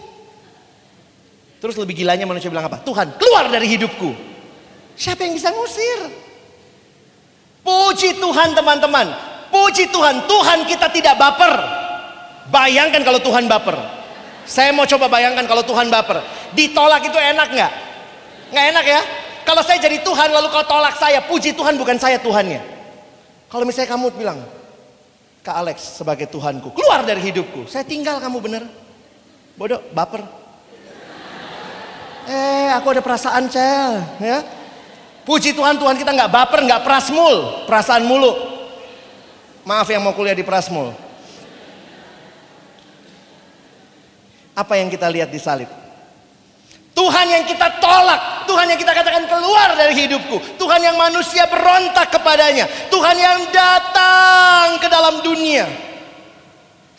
[1.56, 2.84] Terus lebih gilanya manusia bilang apa?
[2.84, 4.12] Tuhan keluar dari hidupku.
[4.92, 6.12] Siapa yang bisa ngusir?
[7.64, 9.31] Puji Tuhan teman-teman.
[9.62, 11.54] Puji Tuhan, Tuhan kita tidak baper.
[12.50, 13.78] Bayangkan kalau Tuhan baper.
[14.42, 16.18] Saya mau coba bayangkan kalau Tuhan baper.
[16.50, 17.72] Ditolak itu enak nggak?
[18.50, 19.00] Nggak enak ya?
[19.46, 22.58] Kalau saya jadi Tuhan lalu kau tolak saya, puji Tuhan bukan saya Tuhannya.
[23.46, 24.42] Kalau misalnya kamu bilang,
[25.46, 27.70] Kak Alex sebagai Tuhanku, keluar dari hidupku.
[27.70, 28.66] Saya tinggal kamu bener.
[29.54, 30.26] Bodoh, baper.
[32.26, 34.42] Eh, aku ada perasaan cel, ya.
[35.22, 38.51] Puji Tuhan, Tuhan kita nggak baper, nggak prasmul, perasaan mulu.
[39.62, 40.90] Maaf yang mau kuliah di Prasmul.
[44.52, 45.70] Apa yang kita lihat di salib?
[46.92, 52.12] Tuhan yang kita tolak, Tuhan yang kita katakan keluar dari hidupku, Tuhan yang manusia berontak
[52.12, 55.64] kepadanya, Tuhan yang datang ke dalam dunia.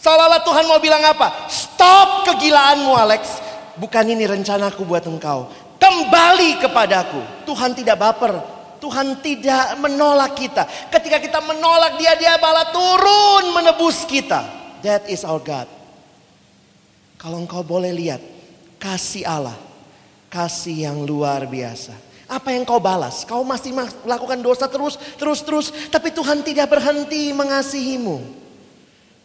[0.01, 1.47] Seolah-olah Tuhan mau bilang apa?
[1.47, 3.39] Stop kegilaanmu Alex.
[3.79, 5.47] Bukan ini rencanaku buat engkau.
[5.79, 7.47] Kembali kepadaku.
[7.47, 8.52] Tuhan tidak baper.
[8.83, 10.67] Tuhan tidak menolak kita.
[10.91, 14.43] Ketika kita menolak dia, dia malah turun menebus kita.
[14.83, 15.71] That is our God.
[17.15, 18.19] Kalau engkau boleh lihat,
[18.83, 19.55] kasih Allah
[20.33, 21.93] kasih yang luar biasa.
[22.25, 23.21] Apa yang kau balas?
[23.29, 25.67] Kau masih melakukan dosa terus, terus, terus.
[25.93, 28.41] Tapi Tuhan tidak berhenti mengasihimu.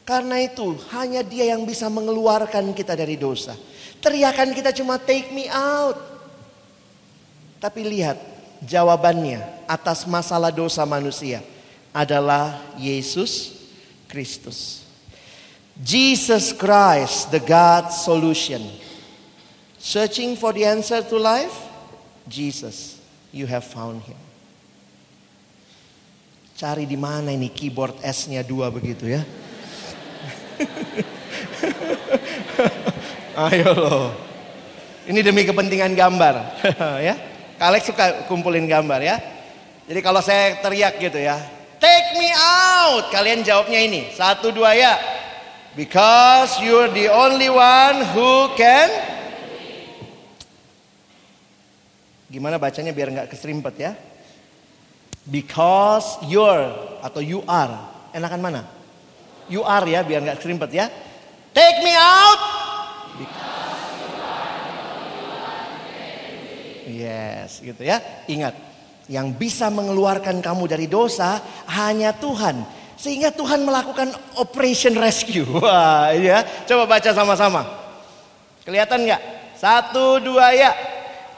[0.05, 3.57] Karena itu hanya dia yang bisa mengeluarkan kita dari dosa.
[4.05, 5.97] Teriakan kita cuma take me out.
[7.57, 8.21] Tapi lihat
[8.65, 11.45] jawabannya atas masalah dosa manusia
[11.93, 13.59] adalah Yesus
[14.09, 14.89] Kristus.
[15.79, 18.67] Jesus Christ, the God solution.
[19.79, 21.55] Searching for the answer to life?
[22.27, 22.99] Jesus,
[23.31, 24.19] you have found him.
[26.59, 29.23] Cari di mana ini keyboard S-nya dua begitu ya.
[33.47, 34.11] Ayo loh.
[35.07, 36.35] Ini demi kepentingan gambar
[37.07, 37.38] ya.
[37.59, 39.17] Kalex suka kumpulin gambar ya.
[39.91, 41.43] Jadi kalau saya teriak gitu ya.
[41.83, 43.11] Take me out.
[43.11, 44.15] Kalian jawabnya ini.
[44.15, 44.95] Satu dua ya.
[45.75, 48.91] Because you're the only one who can
[52.29, 53.97] Gimana bacanya biar nggak keserimpet ya?
[55.25, 57.73] Because you're atau you are.
[58.13, 58.63] Enakan mana?
[59.49, 60.93] You are ya biar nggak keserimpet ya.
[61.57, 62.41] Take me out.
[66.89, 68.01] Yes, gitu ya.
[68.25, 68.57] Ingat,
[69.13, 72.65] yang bisa mengeluarkan kamu dari dosa hanya Tuhan.
[72.99, 74.11] Sehingga Tuhan melakukan
[74.41, 75.47] operation rescue.
[75.63, 76.43] Wah, ya.
[76.67, 77.63] Coba baca sama-sama.
[78.65, 79.23] Kelihatan nggak?
[79.61, 80.73] Satu, dua, ya.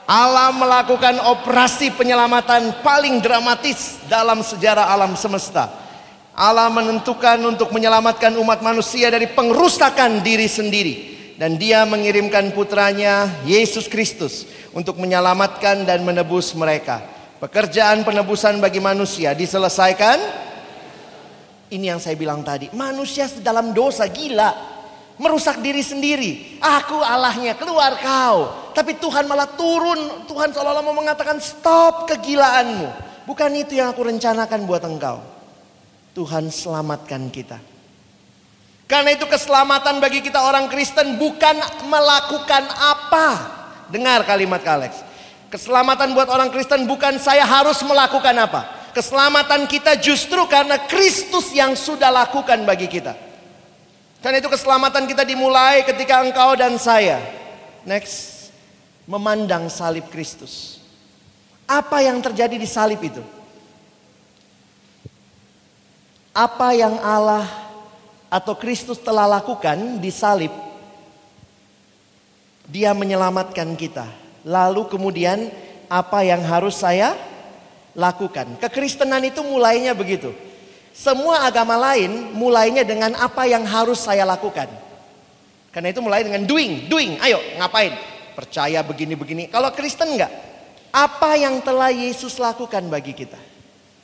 [0.09, 5.71] Allah melakukan operasi penyelamatan paling dramatis dalam sejarah alam semesta.
[6.35, 10.95] Allah menentukan untuk menyelamatkan umat manusia dari pengrusakan diri sendiri.
[11.41, 14.45] Dan dia mengirimkan putranya Yesus Kristus
[14.77, 17.01] untuk menyelamatkan dan menebus mereka.
[17.41, 20.21] Pekerjaan penebusan bagi manusia diselesaikan.
[21.73, 22.69] Ini yang saya bilang tadi.
[22.77, 24.53] Manusia dalam dosa gila
[25.17, 26.61] merusak diri sendiri.
[26.61, 28.69] Aku Allahnya, keluar kau.
[28.77, 30.29] Tapi Tuhan malah turun.
[30.29, 32.85] Tuhan seolah-olah mau mengatakan stop kegilaanmu.
[33.25, 35.17] Bukan itu yang aku rencanakan buat engkau.
[36.13, 37.70] Tuhan selamatkan kita.
[38.91, 41.55] Karena itu keselamatan bagi kita orang Kristen bukan
[41.87, 43.27] melakukan apa.
[43.87, 44.99] Dengar kalimat Kalex.
[45.47, 48.91] Keselamatan buat orang Kristen bukan saya harus melakukan apa.
[48.91, 53.15] Keselamatan kita justru karena Kristus yang sudah lakukan bagi kita.
[54.19, 57.23] Karena itu keselamatan kita dimulai ketika engkau dan saya.
[57.87, 58.51] Next.
[59.07, 60.83] Memandang salib Kristus.
[61.63, 63.23] Apa yang terjadi di salib itu?
[66.35, 67.60] Apa yang Allah
[68.31, 70.49] atau Kristus telah lakukan di salib?
[72.71, 74.07] Dia menyelamatkan kita.
[74.47, 75.51] Lalu kemudian
[75.91, 77.19] apa yang harus saya
[77.91, 78.55] lakukan?
[78.63, 80.31] Kekristenan itu mulainya begitu.
[80.95, 84.71] Semua agama lain mulainya dengan apa yang harus saya lakukan.
[85.71, 87.19] Karena itu mulai dengan doing, doing.
[87.19, 87.95] Ayo ngapain?
[88.31, 89.51] Percaya begini-begini.
[89.51, 90.31] Kalau Kristen enggak?
[90.91, 93.39] Apa yang telah Yesus lakukan bagi kita?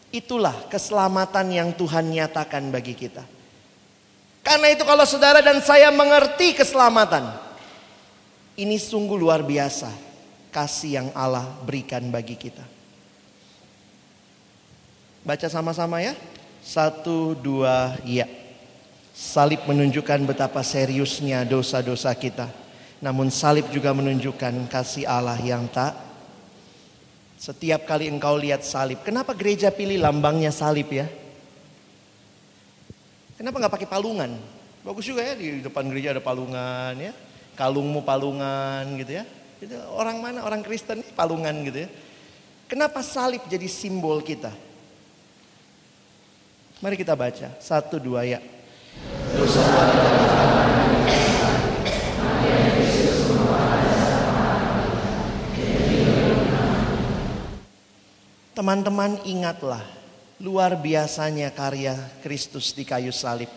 [0.07, 3.36] Itulah keselamatan yang Tuhan nyatakan bagi kita.
[4.47, 7.35] Karena itu kalau saudara dan saya mengerti keselamatan.
[8.55, 9.91] Ini sungguh luar biasa.
[10.55, 12.63] Kasih yang Allah berikan bagi kita.
[15.27, 16.15] Baca sama-sama ya.
[16.63, 18.23] Satu, dua, ya.
[19.11, 22.47] Salib menunjukkan betapa seriusnya dosa-dosa kita.
[23.03, 25.91] Namun salib juga menunjukkan kasih Allah yang tak.
[27.35, 29.03] Setiap kali engkau lihat salib.
[29.03, 31.26] Kenapa gereja pilih lambangnya salib ya?
[33.37, 34.33] Kenapa nggak pakai palungan?
[34.81, 37.13] Bagus juga ya di depan gereja ada palungan ya.
[37.53, 39.29] Kalungmu palungan gitu ya.
[39.61, 40.41] Itu orang mana?
[40.41, 41.89] Orang Kristen palungan gitu ya.
[42.65, 44.49] Kenapa salib jadi simbol kita?
[46.81, 47.53] Mari kita baca.
[47.61, 48.41] Satu dua ya.
[58.57, 59.96] Teman-teman ingatlah
[60.37, 63.49] luar biasanya karya Kristus di kayu salib.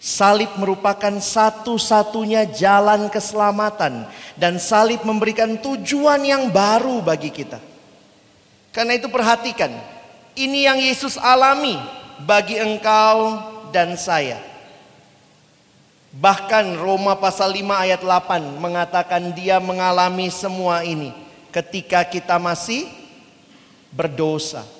[0.00, 4.04] Salib merupakan satu-satunya jalan keselamatan
[4.36, 7.56] dan salib memberikan tujuan yang baru bagi kita.
[8.68, 9.72] Karena itu perhatikan,
[10.36, 11.80] ini yang Yesus alami
[12.20, 13.40] bagi engkau
[13.72, 14.40] dan saya.
[16.14, 21.10] Bahkan Roma pasal 5 ayat 8 mengatakan dia mengalami semua ini
[21.48, 22.86] ketika kita masih
[23.90, 24.73] berdosa.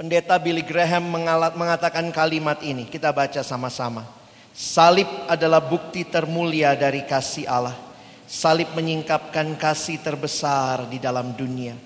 [0.00, 4.08] Pendeta Billy Graham mengalat, mengatakan kalimat ini, kita baca sama-sama.
[4.56, 7.76] Salib adalah bukti termulia dari kasih Allah.
[8.24, 11.76] Salib menyingkapkan kasih terbesar di dalam dunia.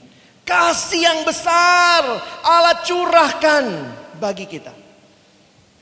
[0.46, 2.06] Kasih yang besar
[2.46, 3.66] Allah curahkan
[4.22, 4.70] bagi kita.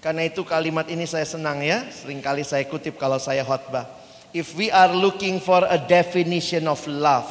[0.00, 1.84] Karena itu kalimat ini saya senang ya.
[1.84, 3.84] Seringkali saya kutip kalau saya khotbah.
[4.32, 7.28] If we are looking for a definition of love,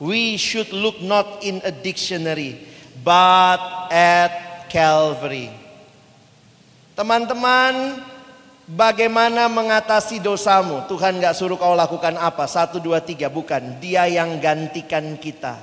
[0.00, 2.56] we should look not in a dictionary,
[3.02, 5.50] but at Calvary.
[6.98, 8.02] Teman-teman,
[8.68, 10.84] bagaimana mengatasi dosamu?
[10.90, 12.44] Tuhan gak suruh kau lakukan apa?
[12.44, 13.78] Satu, dua, tiga, bukan.
[13.78, 15.56] Dia yang gantikan kita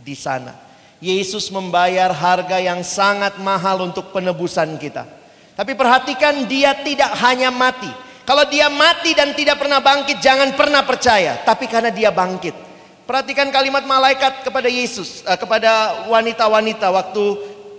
[0.00, 0.56] di sana.
[0.98, 5.06] Yesus membayar harga yang sangat mahal untuk penebusan kita.
[5.54, 7.90] Tapi perhatikan dia tidak hanya mati.
[8.26, 11.38] Kalau dia mati dan tidak pernah bangkit jangan pernah percaya.
[11.46, 12.67] Tapi karena dia bangkit.
[13.08, 15.24] Perhatikan kalimat malaikat kepada Yesus.
[15.24, 17.24] Eh, kepada wanita-wanita waktu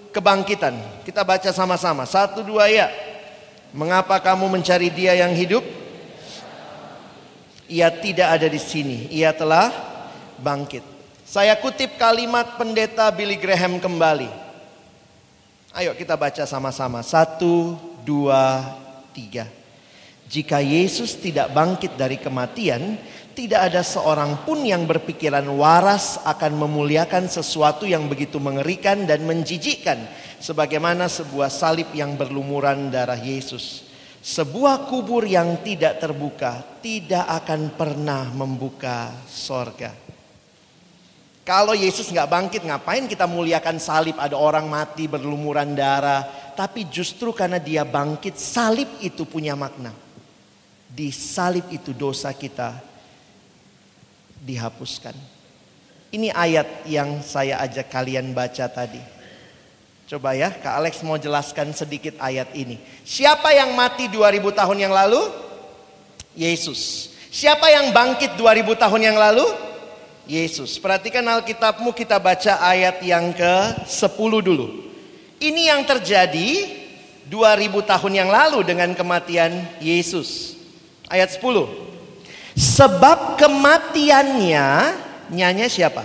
[0.10, 0.74] kebangkitan.
[1.06, 2.10] Kita baca sama-sama.
[2.10, 2.90] Satu dua ya.
[3.70, 5.62] Mengapa kamu mencari dia yang hidup?
[7.70, 9.06] Ia tidak ada di sini.
[9.14, 9.70] Ia telah
[10.42, 10.82] bangkit.
[11.22, 14.34] Saya kutip kalimat pendeta Billy Graham kembali.
[15.78, 17.06] Ayo kita baca sama-sama.
[17.06, 18.66] Satu, dua,
[19.14, 19.46] tiga.
[20.26, 22.98] Jika Yesus tidak bangkit dari kematian,
[23.40, 29.96] tidak ada seorang pun yang berpikiran waras akan memuliakan sesuatu yang begitu mengerikan dan menjijikkan.
[30.44, 33.88] Sebagaimana sebuah salib yang berlumuran darah Yesus.
[34.20, 39.96] Sebuah kubur yang tidak terbuka tidak akan pernah membuka sorga.
[41.48, 44.20] Kalau Yesus nggak bangkit, ngapain kita muliakan salib?
[44.20, 46.28] Ada orang mati berlumuran darah.
[46.60, 49.96] Tapi justru karena dia bangkit, salib itu punya makna.
[50.92, 52.89] Di salib itu dosa kita
[54.44, 55.16] dihapuskan.
[56.10, 59.02] Ini ayat yang saya ajak kalian baca tadi.
[60.10, 62.82] Coba ya, Kak Alex mau jelaskan sedikit ayat ini.
[63.06, 65.22] Siapa yang mati 2000 tahun yang lalu?
[66.34, 67.14] Yesus.
[67.30, 69.46] Siapa yang bangkit 2000 tahun yang lalu?
[70.26, 70.82] Yesus.
[70.82, 74.90] Perhatikan Alkitabmu kita baca ayat yang ke-10 dulu.
[75.38, 76.50] Ini yang terjadi
[77.30, 80.58] 2000 tahun yang lalu dengan kematian Yesus.
[81.06, 81.89] Ayat 10.
[82.60, 84.68] Sebab kematiannya,
[85.32, 86.03] nyanya siapa?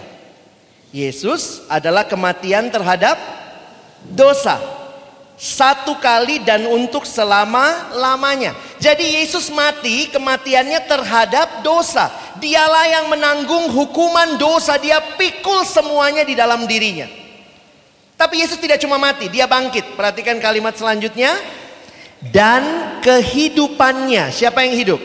[0.94, 3.18] Yesus adalah kematian terhadap
[4.06, 4.62] dosa.
[5.34, 8.54] Satu kali dan untuk selama-lamanya.
[8.78, 12.14] Jadi Yesus mati kematiannya terhadap dosa.
[12.38, 14.78] Dialah yang menanggung hukuman dosa.
[14.78, 17.10] Dia pikul semuanya di dalam dirinya.
[18.14, 19.98] Tapi Yesus tidak cuma mati, dia bangkit.
[19.98, 21.34] Perhatikan kalimat selanjutnya.
[22.22, 22.62] Dan
[23.02, 25.02] kehidupannya, siapa yang hidup?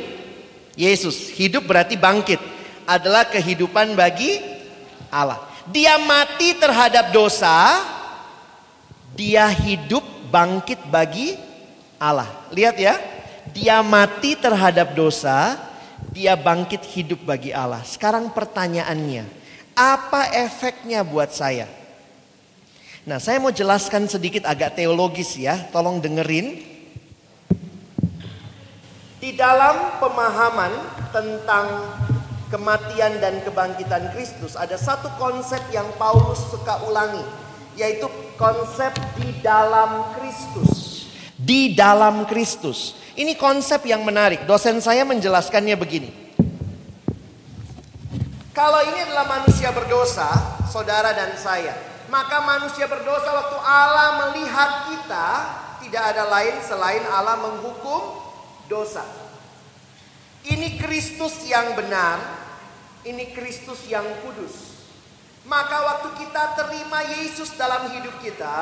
[0.79, 1.35] Yesus.
[1.35, 2.39] Hidup berarti bangkit.
[2.87, 4.39] Adalah kehidupan bagi
[5.11, 5.43] Allah.
[5.69, 7.83] Dia mati terhadap dosa,
[9.13, 10.01] dia hidup
[10.31, 11.37] bangkit bagi
[12.01, 12.25] Allah.
[12.49, 12.97] Lihat ya,
[13.53, 15.59] dia mati terhadap dosa,
[16.09, 17.85] dia bangkit hidup bagi Allah.
[17.85, 19.27] Sekarang pertanyaannya,
[19.77, 21.69] apa efeknya buat saya?
[23.05, 26.68] Nah, saya mau jelaskan sedikit agak teologis ya, tolong dengerin.
[29.19, 30.71] Di dalam pemahaman
[31.11, 31.91] tentang
[32.47, 37.19] kematian dan kebangkitan Kristus ada satu konsep yang Paulus suka ulangi,
[37.75, 38.07] yaitu
[38.39, 41.03] konsep di dalam Kristus.
[41.35, 42.95] Di dalam Kristus.
[43.19, 44.47] Ini konsep yang menarik.
[44.47, 46.09] Dosen saya menjelaskannya begini.
[48.55, 50.31] Kalau ini adalah manusia berdosa,
[50.71, 51.75] saudara dan saya,
[52.07, 55.27] maka manusia berdosa waktu Allah melihat kita
[55.83, 58.28] tidak ada lain selain Allah menghukum
[58.69, 59.03] dosa.
[60.45, 62.21] Ini Kristus yang benar,
[63.03, 64.79] ini Kristus yang kudus.
[65.43, 68.55] Maka waktu kita terima Yesus dalam hidup kita,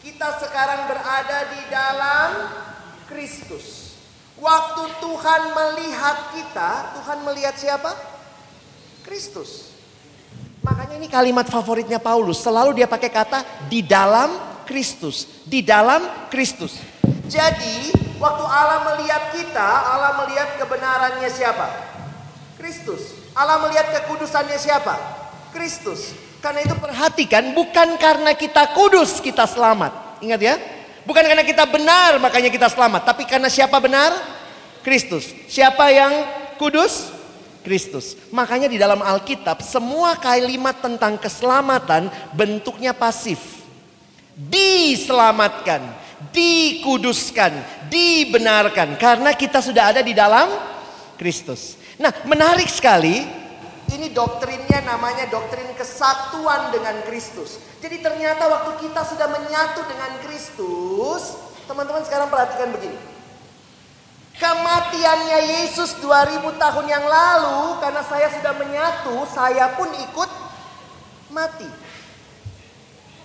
[0.00, 2.30] kita sekarang berada di dalam
[3.10, 3.98] Kristus.
[4.40, 7.92] Waktu Tuhan melihat kita, Tuhan melihat siapa?
[9.04, 9.74] Kristus.
[10.64, 12.40] Makanya ini kalimat favoritnya Paulus.
[12.40, 14.32] Selalu dia pakai kata di dalam
[14.64, 15.44] Kristus.
[15.44, 16.80] Di dalam Kristus.
[17.28, 21.66] Jadi waktu Allah melihat kita, Allah melihat kebenarannya siapa?
[22.60, 23.16] Kristus.
[23.32, 24.94] Allah melihat kekudusannya siapa?
[25.56, 26.12] Kristus.
[26.44, 30.20] Karena itu perhatikan bukan karena kita kudus kita selamat.
[30.20, 30.54] Ingat ya.
[31.08, 34.12] Bukan karena kita benar makanya kita selamat, tapi karena siapa benar?
[34.84, 35.32] Kristus.
[35.48, 36.12] Siapa yang
[36.60, 37.12] kudus?
[37.60, 38.16] Kristus.
[38.32, 43.64] Makanya di dalam Alkitab semua kalimat tentang keselamatan bentuknya pasif.
[44.36, 45.99] Diselamatkan.
[46.30, 50.46] Dikuduskan, dibenarkan karena kita sudah ada di dalam
[51.18, 51.74] Kristus.
[52.00, 53.26] Nah, menarik sekali.
[53.90, 57.58] Ini doktrinnya namanya doktrin kesatuan dengan Kristus.
[57.82, 61.34] Jadi ternyata waktu kita sudah menyatu dengan Kristus,
[61.66, 62.94] teman-teman sekarang perhatikan begini.
[64.40, 70.30] Kematiannya Yesus 2000 tahun yang lalu karena saya sudah menyatu, saya pun ikut
[71.28, 71.89] mati.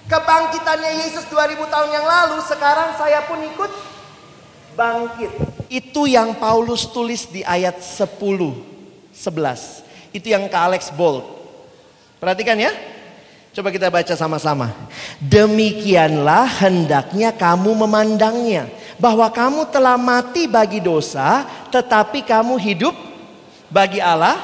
[0.06, 3.72] Kebangkitannya Yesus 2000 tahun yang lalu, sekarang saya pun ikut
[4.78, 5.32] bangkit.
[5.66, 8.14] Itu yang Paulus tulis di ayat 10,
[9.10, 9.82] 11.
[10.14, 11.26] Itu yang ke Alex Bold.
[12.22, 12.70] Perhatikan ya.
[13.56, 14.76] Coba kita baca sama-sama.
[15.18, 18.68] Demikianlah hendaknya kamu memandangnya.
[19.02, 22.94] Bahwa kamu telah mati bagi dosa, tetapi kamu hidup
[23.72, 24.38] bagi Allah.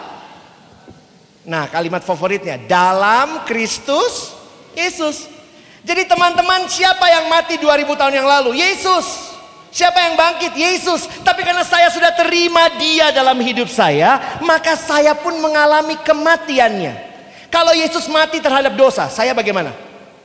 [1.46, 4.32] Nah kalimat favoritnya, dalam Kristus
[4.74, 5.41] Yesus.
[5.82, 8.54] Jadi teman-teman siapa yang mati 2000 tahun yang lalu?
[8.58, 9.34] Yesus.
[9.72, 10.54] Siapa yang bangkit?
[10.54, 11.08] Yesus.
[11.24, 17.10] Tapi karena saya sudah terima dia dalam hidup saya, maka saya pun mengalami kematiannya.
[17.48, 19.74] Kalau Yesus mati terhadap dosa, saya bagaimana?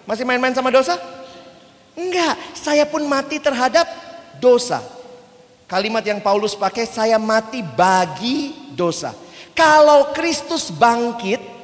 [0.07, 0.99] Masih main-main sama dosa?
[1.97, 3.89] Enggak, saya pun mati terhadap
[4.39, 4.85] dosa.
[5.67, 9.11] Kalimat yang Paulus pakai, saya mati bagi dosa.
[9.57, 11.56] Kalau Kristus bangkit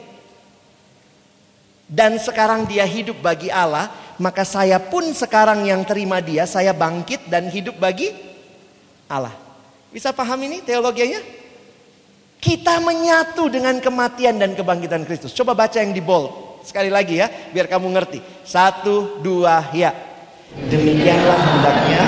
[1.92, 7.28] dan sekarang dia hidup bagi Allah, maka saya pun sekarang yang terima dia, saya bangkit
[7.28, 8.16] dan hidup bagi
[9.12, 9.36] Allah.
[9.92, 11.20] Bisa paham ini teologianya?
[12.40, 15.36] Kita menyatu dengan kematian dan kebangkitan Kristus.
[15.36, 16.64] Coba baca yang di bold.
[16.64, 18.24] Sekali lagi ya, biar kamu ngerti.
[18.40, 19.92] Satu, dua, ya.
[20.72, 22.02] Demikianlah hendaknya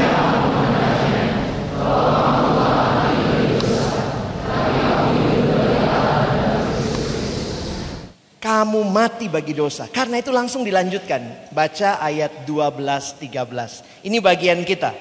[8.44, 9.88] kamu mati bagi dosa.
[9.88, 11.48] Karena itu langsung dilanjutkan.
[11.48, 14.04] Baca ayat 12 13.
[14.04, 14.92] Ini bagian kita.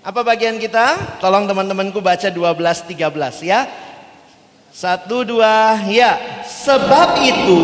[0.00, 1.20] Apa bagian kita?
[1.20, 2.56] Tolong teman-temanku baca 12
[2.88, 3.68] 13 ya.
[4.72, 6.40] Satu dua ya.
[6.48, 7.60] Sebab itu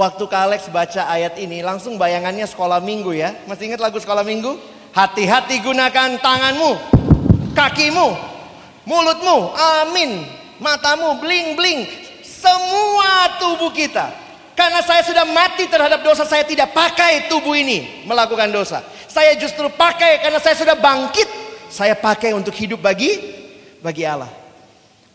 [0.00, 3.34] Waktu Kak Alex baca ayat ini langsung bayangannya sekolah minggu ya.
[3.50, 4.54] Masih ingat lagu sekolah minggu?
[4.94, 6.78] Hati-hati gunakan tanganmu,
[7.50, 8.14] kakimu,
[8.86, 9.50] mulutmu,
[9.82, 10.22] amin,
[10.62, 11.82] matamu, bling-bling.
[12.22, 14.06] Semua tubuh kita.
[14.54, 18.86] Karena saya sudah mati terhadap dosa, saya tidak pakai tubuh ini melakukan dosa.
[19.10, 21.26] Saya justru pakai karena saya sudah bangkit.
[21.74, 23.18] Saya pakai untuk hidup bagi
[23.82, 24.30] bagi Allah.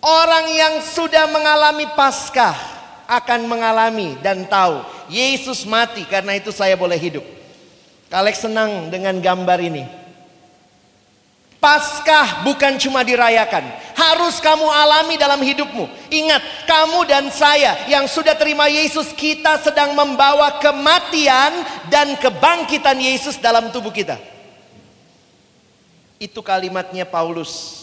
[0.04, 2.56] Orang yang sudah mengalami Paskah
[3.08, 7.26] akan mengalami dan tahu Yesus mati karena itu saya boleh hidup.
[8.10, 9.84] Kalek senang dengan gambar ini.
[11.58, 13.66] Paskah bukan cuma dirayakan,
[13.98, 15.90] harus kamu alami dalam hidupmu.
[16.14, 23.42] Ingat, kamu dan saya yang sudah terima Yesus, kita sedang membawa kematian dan kebangkitan Yesus
[23.42, 24.22] dalam tubuh kita.
[26.22, 27.82] Itu kalimatnya Paulus.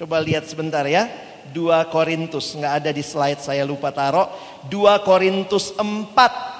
[0.00, 1.12] Coba lihat sebentar ya.
[1.52, 4.30] 2 Korintus, nggak ada di slide saya lupa taruh.
[4.70, 6.54] 2 Korintus 4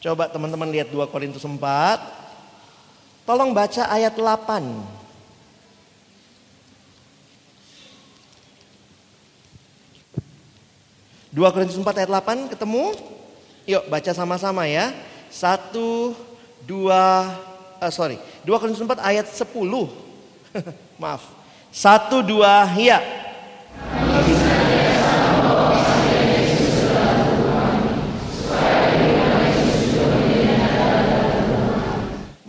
[0.00, 1.60] Coba teman-teman lihat 2 Korintus 4.
[3.28, 5.00] Tolong baca ayat 8.
[11.30, 12.96] Dua Korintus 4 ayat 8 ketemu?
[13.68, 14.90] Yuk baca sama-sama ya.
[15.28, 16.16] Satu,
[16.64, 17.36] dua,
[17.80, 18.20] uh, sorry.
[18.44, 19.48] 2 Korintus 4 ayat 10.
[21.02, 21.24] Maaf.
[21.72, 22.98] 1 2 ya.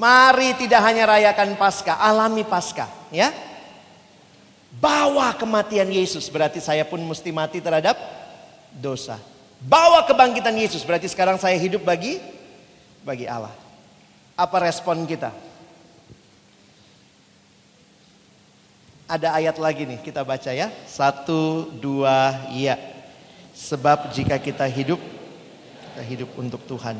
[0.01, 3.29] Mari tidak hanya rayakan Paskah, alami Paskah, ya.
[4.81, 7.93] Bawa kematian Yesus, berarti saya pun mesti mati terhadap
[8.73, 9.21] dosa.
[9.61, 12.17] Bawa kebangkitan Yesus, berarti sekarang saya hidup bagi
[13.05, 13.60] bagi Allah.
[14.35, 15.31] Apa respon kita?
[19.11, 20.71] Ada ayat lagi nih kita baca ya.
[20.87, 22.79] Satu, dua, iya.
[23.51, 25.03] Sebab jika kita hidup,
[25.91, 26.95] kita hidup untuk Tuhan.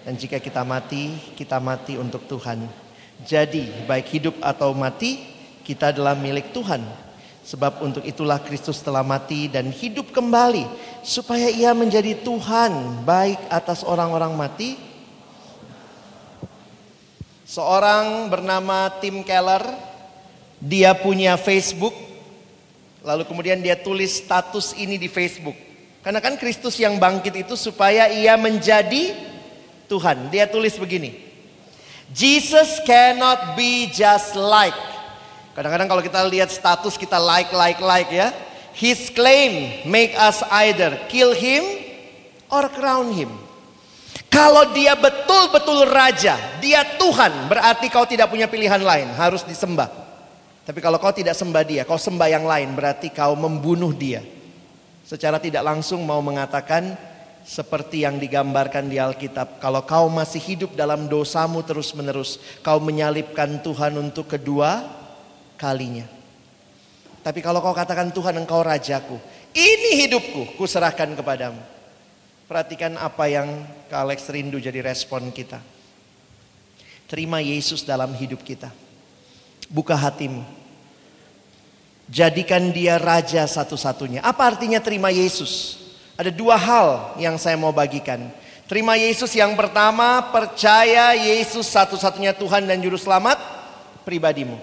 [0.00, 2.64] Dan jika kita mati, kita mati untuk Tuhan.
[3.20, 5.20] Jadi baik hidup atau mati,
[5.60, 6.80] kita adalah milik Tuhan.
[7.44, 10.64] Sebab untuk itulah Kristus telah mati dan hidup kembali.
[11.04, 14.80] Supaya ia menjadi Tuhan baik atas orang-orang mati
[17.50, 19.74] Seorang bernama Tim Keller,
[20.62, 21.90] dia punya Facebook,
[23.02, 25.58] lalu kemudian dia tulis status ini di Facebook.
[25.98, 29.18] Karena kan Kristus yang bangkit itu supaya ia menjadi
[29.90, 30.30] Tuhan.
[30.30, 31.26] Dia tulis begini.
[32.14, 34.78] Jesus cannot be just like.
[35.58, 38.30] Kadang-kadang kalau kita lihat status kita like, like, like ya.
[38.78, 41.66] His claim make us either kill him
[42.46, 43.49] or crown him.
[44.30, 49.90] Kalau dia betul-betul raja, dia Tuhan, berarti kau tidak punya pilihan lain, harus disembah.
[50.62, 54.22] Tapi kalau kau tidak sembah dia, kau sembah yang lain, berarti kau membunuh dia.
[55.02, 56.94] Secara tidak langsung mau mengatakan
[57.42, 63.98] seperti yang digambarkan di Alkitab, kalau kau masih hidup dalam dosamu terus-menerus, kau menyalibkan Tuhan
[63.98, 64.86] untuk kedua
[65.58, 66.06] kalinya.
[67.26, 69.18] Tapi kalau kau katakan Tuhan engkau rajaku,
[69.58, 71.79] ini hidupku, kuserahkan kepadamu.
[72.50, 75.62] Perhatikan apa yang Kak Alex rindu jadi respon kita.
[77.06, 78.74] Terima Yesus dalam hidup kita.
[79.70, 80.42] Buka hatimu.
[82.10, 84.18] Jadikan dia raja satu-satunya.
[84.26, 85.78] Apa artinya terima Yesus?
[86.18, 88.34] Ada dua hal yang saya mau bagikan.
[88.66, 93.38] Terima Yesus yang pertama, percaya Yesus satu-satunya Tuhan dan Juru Selamat
[94.02, 94.58] pribadimu.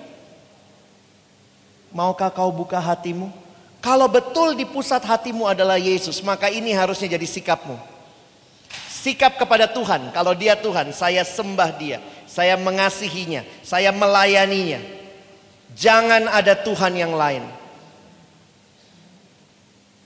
[1.95, 3.46] Maukah kau buka hatimu?
[3.88, 7.79] Kalau betul di pusat hatimu adalah Yesus, maka ini harusnya jadi sikapmu.
[8.91, 14.83] Sikap kepada Tuhan, kalau dia Tuhan, saya sembah dia, saya mengasihinya, saya melayaninya.
[15.71, 17.47] Jangan ada Tuhan yang lain.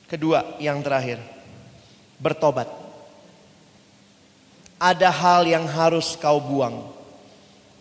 [0.05, 1.17] Kedua, yang terakhir,
[2.21, 2.69] bertobat.
[4.77, 6.85] Ada hal yang harus kau buang,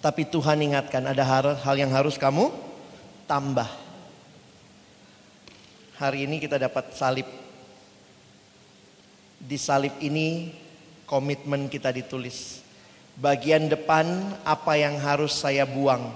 [0.00, 2.48] tapi Tuhan ingatkan ada hal yang harus kamu
[3.28, 3.79] tambah.
[6.00, 7.28] Hari ini kita dapat salib.
[9.36, 10.48] Di salib ini
[11.04, 12.64] komitmen kita ditulis.
[13.20, 16.08] Bagian depan apa yang harus saya buang.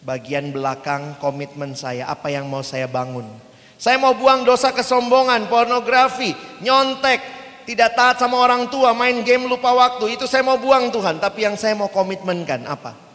[0.00, 3.28] Bagian belakang komitmen saya, apa yang mau saya bangun.
[3.76, 6.32] Saya mau buang dosa kesombongan, pornografi,
[6.64, 7.20] nyontek,
[7.68, 10.16] tidak taat sama orang tua, main game lupa waktu.
[10.16, 13.11] Itu saya mau buang Tuhan, tapi yang saya mau komitmenkan apa?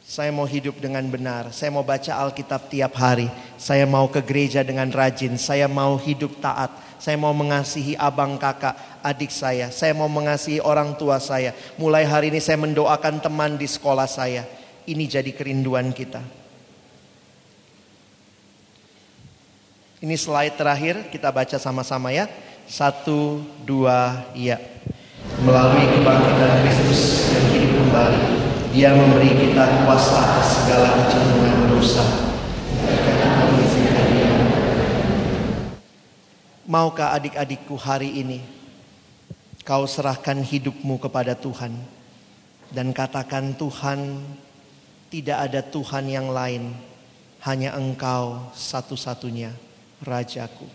[0.00, 1.52] Saya mau hidup dengan benar.
[1.52, 3.28] Saya mau baca Alkitab tiap hari.
[3.60, 5.36] Saya mau ke gereja dengan rajin.
[5.36, 6.72] Saya mau hidup taat.
[7.00, 9.72] Saya mau mengasihi abang kakak, adik saya.
[9.72, 11.56] Saya mau mengasihi orang tua saya.
[11.80, 14.44] Mulai hari ini saya mendoakan teman di sekolah saya.
[14.84, 16.20] Ini jadi kerinduan kita.
[20.00, 22.28] Ini slide terakhir kita baca sama-sama ya.
[22.64, 24.60] Satu, dua, iya.
[25.44, 28.39] Melalui kebangkitan Kristus yang hidup kembali
[28.70, 32.04] dia memberi kita kuasa atas segala kecenderungan dosa.
[36.70, 38.38] Maukah adik-adikku hari ini
[39.66, 41.74] kau serahkan hidupmu kepada Tuhan
[42.70, 44.22] dan katakan Tuhan
[45.10, 46.70] tidak ada Tuhan yang lain
[47.42, 49.50] hanya engkau satu-satunya
[50.06, 50.70] rajaku.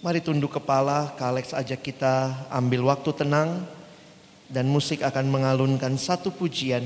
[0.00, 3.68] Mari tunduk kepala, Kak Alex ajak kita ambil waktu tenang
[4.52, 6.84] dan musik akan mengalunkan satu pujian.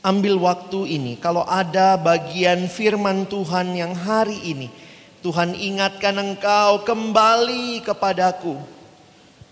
[0.00, 4.72] Ambil waktu ini, kalau ada bagian firman Tuhan yang hari ini,
[5.20, 8.56] Tuhan ingatkan engkau kembali kepadaku.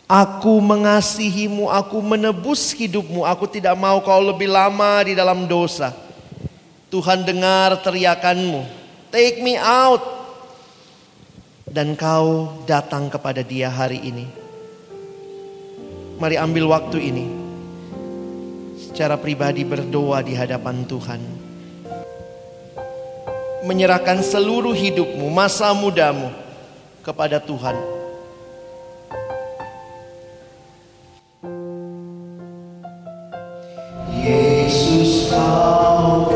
[0.06, 5.90] Aku mengasihimu, aku menebus hidupmu, aku tidak mau kau lebih lama di dalam dosa.
[6.88, 8.62] Tuhan dengar teriakanmu,
[9.10, 10.14] take me out.
[11.66, 14.45] Dan kau datang kepada dia hari ini.
[16.16, 17.26] Mari ambil waktu ini
[18.80, 21.20] secara pribadi berdoa di hadapan Tuhan.
[23.68, 26.32] Menyerahkan seluruh hidupmu, masa mudamu
[27.04, 27.76] kepada Tuhan.
[34.16, 36.35] Yesus kau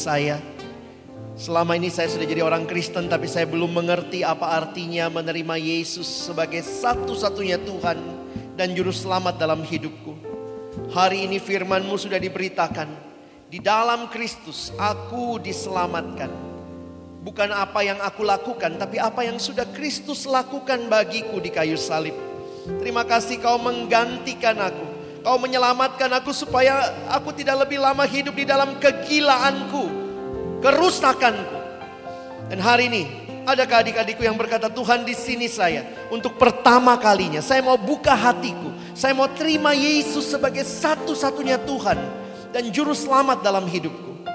[0.00, 0.40] saya"?
[1.36, 6.08] Selama ini saya sudah jadi orang Kristen, tapi saya belum mengerti apa artinya menerima Yesus
[6.28, 7.96] sebagai satu-satunya Tuhan
[8.56, 10.16] dan Juru Selamat dalam hidupku.
[10.92, 12.88] Hari ini firman-Mu sudah diberitakan,
[13.50, 16.30] di dalam Kristus aku diselamatkan.
[17.20, 22.14] Bukan apa yang aku lakukan, tapi apa yang sudah Kristus lakukan bagiku di kayu salib.
[22.78, 24.86] Terima kasih kau menggantikan aku.
[25.20, 29.89] Kau menyelamatkan aku supaya aku tidak lebih lama hidup di dalam kegilaanku,
[30.60, 31.58] kerusakanku.
[32.52, 33.02] Dan hari ini,
[33.48, 35.84] adakah adik-adikku yang berkata, Tuhan di sini saya.
[36.12, 38.70] Untuk pertama kalinya, saya mau buka hatiku.
[38.94, 41.98] Saya mau terima Yesus sebagai satu-satunya Tuhan.
[42.50, 44.26] Dan juru selamat dalam hidupku.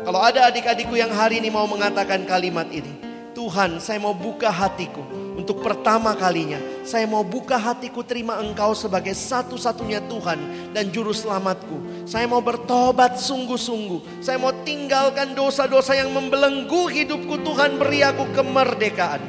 [0.00, 2.90] Kalau ada adik-adikku yang hari ini mau mengatakan kalimat ini.
[3.30, 9.16] Tuhan, saya mau buka hatiku untuk pertama kalinya, saya mau buka hatiku terima Engkau sebagai
[9.16, 10.36] satu-satunya Tuhan
[10.76, 12.04] dan Juru Selamatku.
[12.04, 14.20] Saya mau bertobat sungguh-sungguh.
[14.20, 17.40] Saya mau tinggalkan dosa-dosa yang membelenggu hidupku.
[17.40, 19.24] Tuhan beri aku kemerdekaan.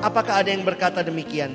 [0.00, 1.52] Apakah ada yang berkata demikian?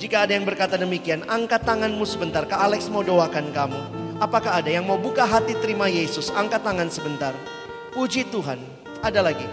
[0.00, 2.48] Jika ada yang berkata demikian, angkat tanganmu sebentar.
[2.48, 3.80] Kak Alex mau doakan kamu.
[4.16, 6.32] Apakah ada yang mau buka hati terima Yesus?
[6.32, 7.36] Angkat tangan sebentar.
[7.92, 8.56] Puji Tuhan.
[9.04, 9.44] Ada lagi.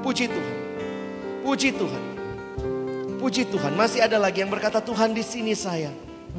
[0.00, 0.56] Puji Tuhan.
[1.44, 2.15] Puji Tuhan.
[3.16, 5.88] Puji Tuhan, masih ada lagi yang berkata Tuhan di sini saya.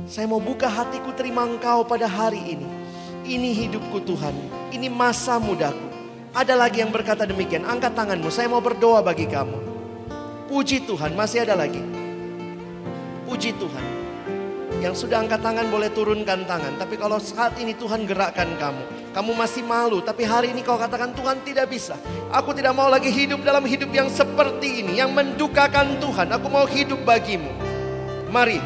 [0.05, 2.69] Saya mau buka hatiku terima Engkau pada hari ini.
[3.25, 4.31] Ini hidupku Tuhan,
[4.69, 5.89] ini masa mudaku.
[6.37, 9.57] Ada lagi yang berkata demikian, angkat tanganmu, saya mau berdoa bagi kamu.
[10.45, 11.81] Puji Tuhan, masih ada lagi.
[13.25, 13.96] Puji Tuhan.
[14.77, 16.77] Yang sudah angkat tangan boleh turunkan tangan.
[16.77, 18.83] Tapi kalau saat ini Tuhan gerakkan kamu.
[19.17, 21.97] Kamu masih malu, tapi hari ini kau katakan Tuhan tidak bisa.
[22.29, 26.29] Aku tidak mau lagi hidup dalam hidup yang seperti ini, yang mendukakan Tuhan.
[26.37, 27.49] Aku mau hidup bagimu.
[28.29, 28.61] Mari,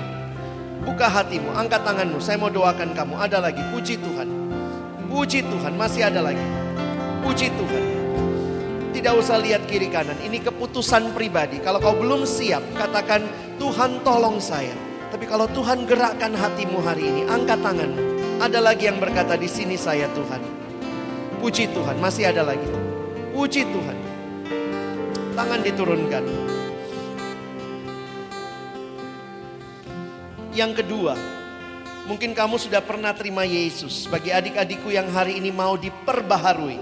[0.84, 2.20] buka hatimu, angkat tanganmu.
[2.20, 3.16] Saya mau doakan kamu.
[3.16, 4.28] Ada lagi, puji Tuhan.
[5.08, 6.44] Puji Tuhan, masih ada lagi.
[7.24, 7.84] Puji Tuhan.
[8.92, 11.64] Tidak usah lihat kiri kanan, ini keputusan pribadi.
[11.64, 13.24] Kalau kau belum siap, katakan
[13.56, 14.91] Tuhan tolong saya.
[15.12, 18.00] Tapi kalau Tuhan gerakkan hatimu hari ini, angkat tanganmu.
[18.40, 20.40] Ada lagi yang berkata di sini saya Tuhan.
[21.44, 22.64] Puji Tuhan, masih ada lagi.
[23.36, 23.98] Puji Tuhan.
[25.36, 26.24] Tangan diturunkan.
[30.56, 31.20] Yang kedua,
[32.08, 36.80] mungkin kamu sudah pernah terima Yesus bagi adik-adikku yang hari ini mau diperbaharui.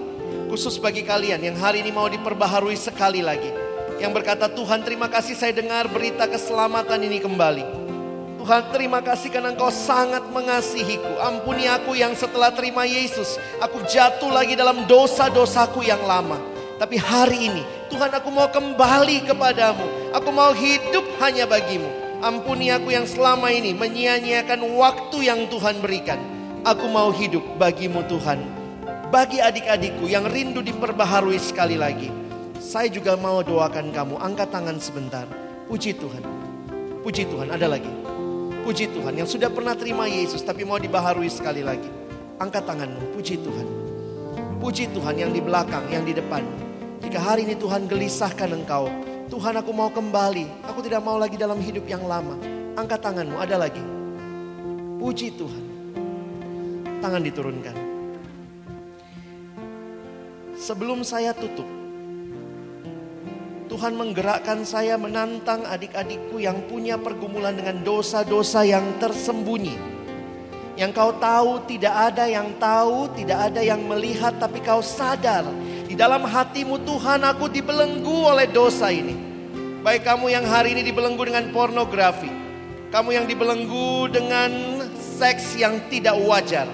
[0.53, 3.49] Khusus bagi kalian yang hari ini mau diperbaharui sekali lagi.
[3.97, 7.88] Yang berkata Tuhan terima kasih saya dengar berita keselamatan ini kembali.
[8.49, 11.21] Tuhan terima kasih karena engkau sangat mengasihiku.
[11.21, 13.37] Ampuni aku yang setelah terima Yesus.
[13.61, 16.41] Aku jatuh lagi dalam dosa-dosaku yang lama.
[16.81, 17.61] Tapi hari ini
[17.93, 19.85] Tuhan aku mau kembali kepadamu.
[20.17, 21.93] Aku mau hidup hanya bagimu.
[22.25, 26.17] Ampuni aku yang selama ini menyia-nyiakan waktu yang Tuhan berikan.
[26.65, 28.41] Aku mau hidup bagimu Tuhan.
[29.13, 32.09] Bagi adik-adikku yang rindu diperbaharui sekali lagi.
[32.57, 34.17] Saya juga mau doakan kamu.
[34.17, 35.29] Angkat tangan sebentar.
[35.69, 36.25] Puji Tuhan.
[37.05, 37.53] Puji Tuhan.
[37.53, 38.08] Ada lagi.
[38.63, 41.87] Puji Tuhan yang sudah pernah terima Yesus tapi mau dibaharui sekali lagi.
[42.39, 43.67] Angkat tanganmu, puji Tuhan.
[44.59, 46.43] Puji Tuhan yang di belakang, yang di depan.
[46.99, 48.91] Jika hari ini Tuhan gelisahkan engkau,
[49.31, 52.35] Tuhan aku mau kembali, aku tidak mau lagi dalam hidup yang lama.
[52.75, 53.81] Angkat tanganmu, ada lagi.
[54.99, 55.63] Puji Tuhan.
[56.99, 57.75] Tangan diturunkan.
[60.59, 61.78] Sebelum saya tutup,
[63.69, 69.77] Tuhan menggerakkan saya menantang adik-adikku yang punya pergumulan dengan dosa-dosa yang tersembunyi.
[70.73, 75.45] Yang kau tahu tidak ada yang tahu, tidak ada yang melihat tapi kau sadar.
[75.85, 79.13] Di dalam hatimu Tuhan aku dibelenggu oleh dosa ini.
[79.85, 82.33] Baik kamu yang hari ini dibelenggu dengan pornografi.
[82.89, 86.65] Kamu yang dibelenggu dengan seks yang tidak wajar.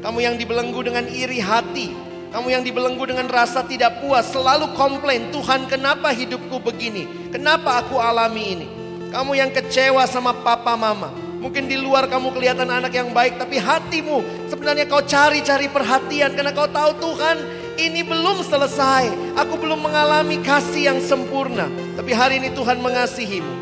[0.00, 1.92] Kamu yang dibelenggu dengan iri hati,
[2.28, 7.32] kamu yang dibelenggu dengan rasa tidak puas, selalu komplain, Tuhan kenapa hidupku begini?
[7.32, 8.68] Kenapa aku alami ini?
[9.08, 11.08] Kamu yang kecewa sama papa mama.
[11.38, 16.52] Mungkin di luar kamu kelihatan anak yang baik, tapi hatimu sebenarnya kau cari-cari perhatian karena
[16.52, 17.36] kau tahu Tuhan
[17.78, 19.38] ini belum selesai.
[19.38, 21.70] Aku belum mengalami kasih yang sempurna.
[21.94, 23.52] Tapi hari ini Tuhan mengasihimu.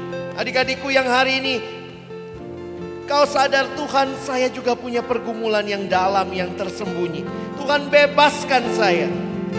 [0.40, 1.54] Adik-adikku yang hari ini
[3.06, 7.22] Kau sadar Tuhan saya juga punya pergumulan yang dalam yang tersembunyi.
[7.54, 9.06] Tuhan bebaskan saya.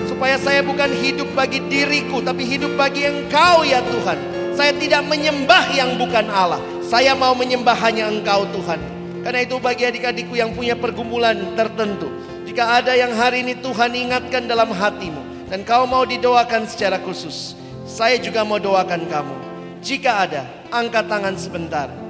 [0.04, 4.20] Supaya saya bukan hidup bagi diriku tapi hidup bagi engkau ya Tuhan.
[4.52, 6.60] Saya tidak menyembah yang bukan Allah.
[6.84, 8.84] Saya mau menyembah hanya engkau Tuhan.
[9.24, 12.12] Karena itu bagi adik-adikku yang punya pergumulan tertentu.
[12.43, 15.48] Jika ada yang hari ini Tuhan ingatkan dalam hatimu.
[15.48, 17.56] Dan kau mau didoakan secara khusus.
[17.88, 19.36] Saya juga mau doakan kamu.
[19.80, 22.07] Jika ada, angkat tangan sebentar.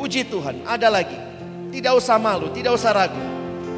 [0.00, 1.12] Puji Tuhan, ada lagi.
[1.68, 3.20] Tidak usah malu, tidak usah ragu.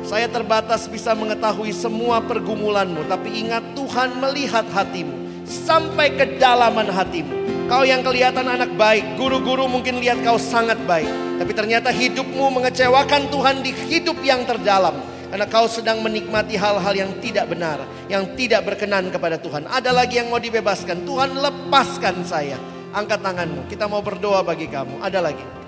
[0.06, 7.66] Saya terbatas bisa mengetahui semua pergumulanmu, tapi ingat Tuhan melihat hatimu sampai kedalaman hatimu.
[7.66, 11.10] Kau yang kelihatan anak baik, guru-guru mungkin lihat kau sangat baik,
[11.42, 14.94] tapi ternyata hidupmu mengecewakan Tuhan di hidup yang terdalam.
[15.26, 19.66] Karena kau sedang menikmati hal-hal yang tidak benar, yang tidak berkenan kepada Tuhan.
[19.66, 22.62] Ada lagi yang mau dibebaskan, Tuhan lepaskan saya.
[22.94, 25.02] Angkat tanganmu, kita mau berdoa bagi kamu.
[25.02, 25.61] Ada lagi.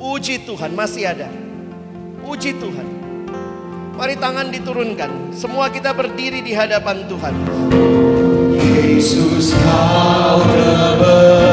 [0.00, 1.28] Puji Tuhan, masih ada.
[2.24, 2.88] Puji Tuhan.
[4.00, 5.28] Mari tangan diturunkan.
[5.28, 7.36] Semua kita berdiri di hadapan Tuhan.
[8.56, 11.49] Yesus kau kebenaran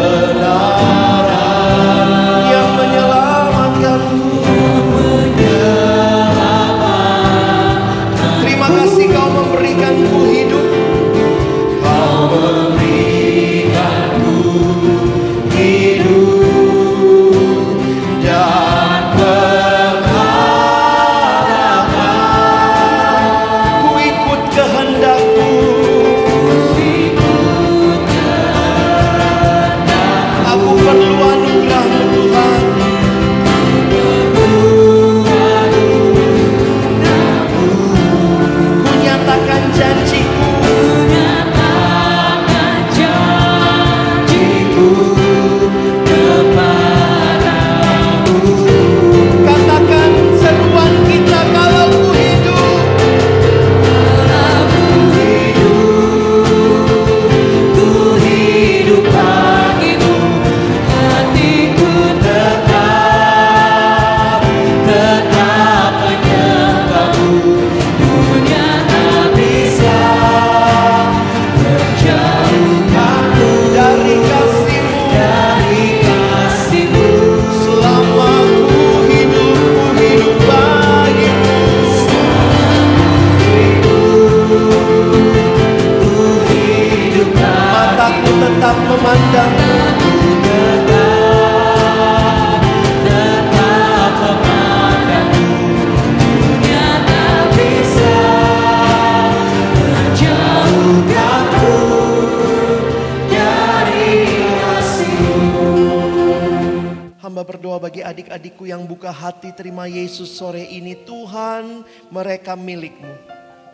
[112.47, 113.15] mereka milikmu.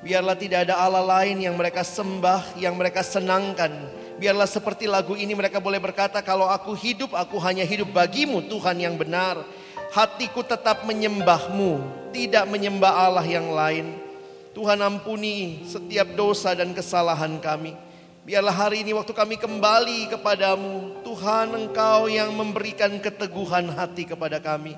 [0.02, 3.70] Biarlah tidak ada Allah lain yang mereka sembah, yang mereka senangkan.
[4.18, 8.82] Biarlah seperti lagu ini mereka boleh berkata kalau aku hidup, aku hanya hidup bagimu Tuhan
[8.82, 9.46] yang benar.
[9.94, 13.94] Hatiku tetap menyembahmu, tidak menyembah Allah yang lain.
[14.58, 17.78] Tuhan ampuni setiap dosa dan kesalahan kami.
[18.26, 24.74] Biarlah hari ini waktu kami kembali kepadamu, Tuhan Engkau yang memberikan keteguhan hati kepada kami.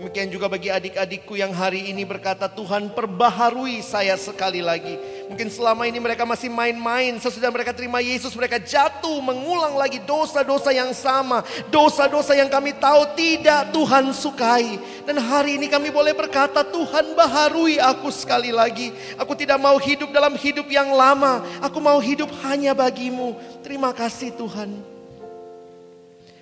[0.00, 4.96] Demikian juga bagi adik-adikku yang hari ini berkata, Tuhan perbaharui saya sekali lagi.
[5.28, 10.72] Mungkin selama ini mereka masih main-main, sesudah mereka terima Yesus mereka jatuh mengulang lagi dosa-dosa
[10.72, 11.44] yang sama.
[11.68, 14.80] Dosa-dosa yang kami tahu tidak Tuhan sukai.
[15.04, 18.96] Dan hari ini kami boleh berkata, Tuhan baharui aku sekali lagi.
[19.20, 21.44] Aku tidak mau hidup dalam hidup yang lama.
[21.60, 23.36] Aku mau hidup hanya bagimu.
[23.60, 24.80] Terima kasih Tuhan.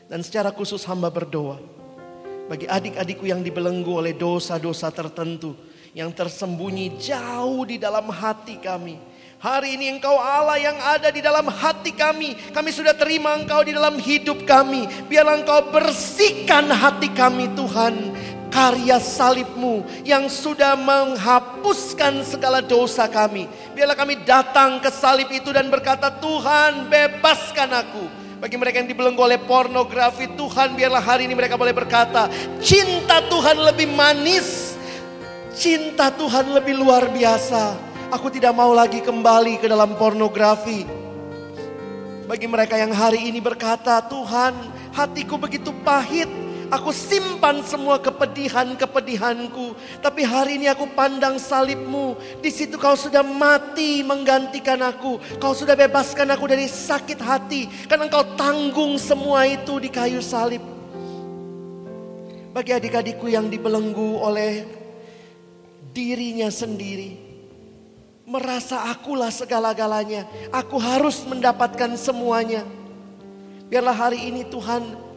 [0.06, 1.77] Dan secara khusus hamba berdoa.
[2.48, 5.52] Bagi adik-adikku yang dibelenggu oleh dosa-dosa tertentu.
[5.92, 8.96] Yang tersembunyi jauh di dalam hati kami.
[9.38, 12.34] Hari ini engkau Allah yang ada di dalam hati kami.
[12.50, 14.90] Kami sudah terima engkau di dalam hidup kami.
[15.06, 17.94] Biarlah engkau bersihkan hati kami Tuhan.
[18.50, 23.46] Karya salibmu yang sudah menghapuskan segala dosa kami.
[23.78, 28.17] Biarlah kami datang ke salib itu dan berkata Tuhan bebaskan aku.
[28.38, 32.30] Bagi mereka yang dibelenggu oleh pornografi, Tuhan biarlah hari ini mereka boleh berkata,
[32.62, 34.78] cinta Tuhan lebih manis,
[35.58, 37.74] cinta Tuhan lebih luar biasa.
[38.14, 40.86] Aku tidak mau lagi kembali ke dalam pornografi.
[42.30, 44.54] Bagi mereka yang hari ini berkata, Tuhan
[44.94, 46.30] hatiku begitu pahit,
[46.68, 49.72] Aku simpan semua kepedihan-kepedihanku.
[50.04, 52.12] Tapi hari ini aku pandang salibmu.
[52.44, 55.16] Di situ kau sudah mati menggantikan aku.
[55.40, 57.88] Kau sudah bebaskan aku dari sakit hati.
[57.88, 60.60] Karena engkau tanggung semua itu di kayu salib.
[62.52, 64.68] Bagi adik-adikku yang dibelenggu oleh
[65.96, 67.16] dirinya sendiri.
[68.28, 70.28] Merasa akulah segala-galanya.
[70.52, 72.60] Aku harus mendapatkan semuanya.
[73.72, 75.07] Biarlah hari ini Tuhan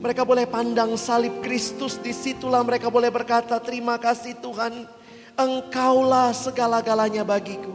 [0.00, 4.88] mereka boleh pandang salib Kristus, di situlah mereka boleh berkata, terima kasih Tuhan,
[5.36, 7.72] Engkaulah segala-galanya bagiku.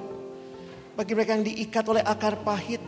[0.97, 2.82] Bagi mereka yang diikat oleh akar pahit,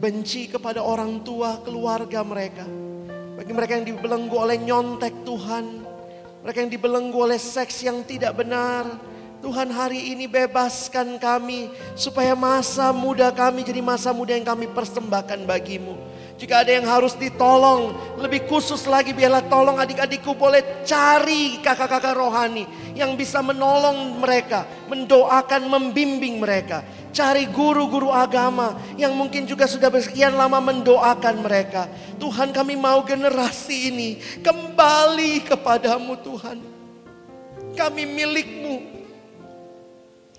[0.00, 2.64] benci kepada orang tua, keluarga mereka.
[3.36, 5.84] Bagi mereka yang dibelenggu oleh nyontek Tuhan,
[6.44, 8.84] Mereka yang dibelenggu oleh seks yang tidak benar.
[9.40, 15.40] Tuhan hari ini bebaskan kami supaya masa muda kami jadi masa muda yang kami persembahkan
[15.48, 15.96] bagimu.
[16.34, 22.66] Jika ada yang harus ditolong, lebih khusus lagi biarlah tolong adik-adikku boleh cari kakak-kakak rohani
[22.98, 26.82] yang bisa menolong mereka, mendoakan, membimbing mereka.
[27.14, 31.86] Cari guru-guru agama yang mungkin juga sudah bersekian lama mendoakan mereka.
[32.18, 34.10] Tuhan kami mau generasi ini
[34.42, 36.58] kembali kepadamu Tuhan.
[37.78, 38.76] Kami milikmu.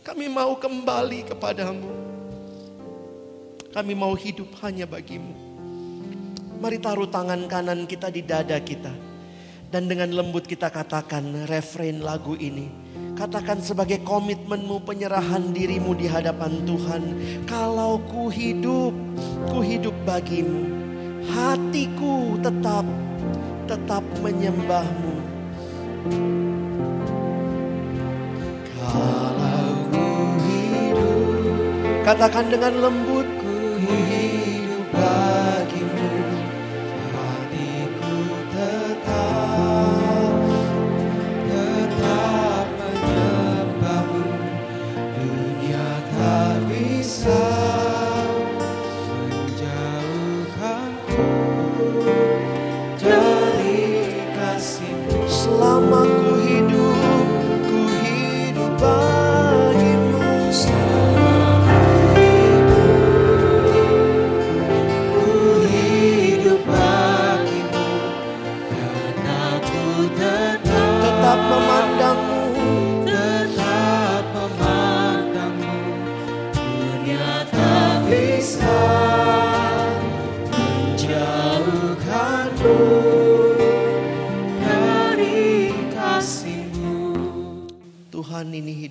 [0.03, 1.91] Kami mau kembali kepadamu.
[3.71, 5.44] Kami mau hidup hanya bagimu.
[6.55, 8.91] Mari taruh tangan kanan kita di dada kita.
[9.67, 12.71] Dan dengan lembut kita katakan refrain lagu ini.
[13.15, 17.03] Katakan sebagai komitmenmu penyerahan dirimu di hadapan Tuhan.
[17.47, 18.91] Kalau ku hidup,
[19.51, 20.67] ku hidup bagimu.
[21.27, 22.83] Hatiku tetap,
[23.71, 25.15] tetap menyembahmu.
[28.67, 30.07] Kalau ku
[30.43, 33.27] hidup, Katakan dengan lembut.
[33.39, 35.94] ku hidup bagimu.
[47.25, 47.54] Bisa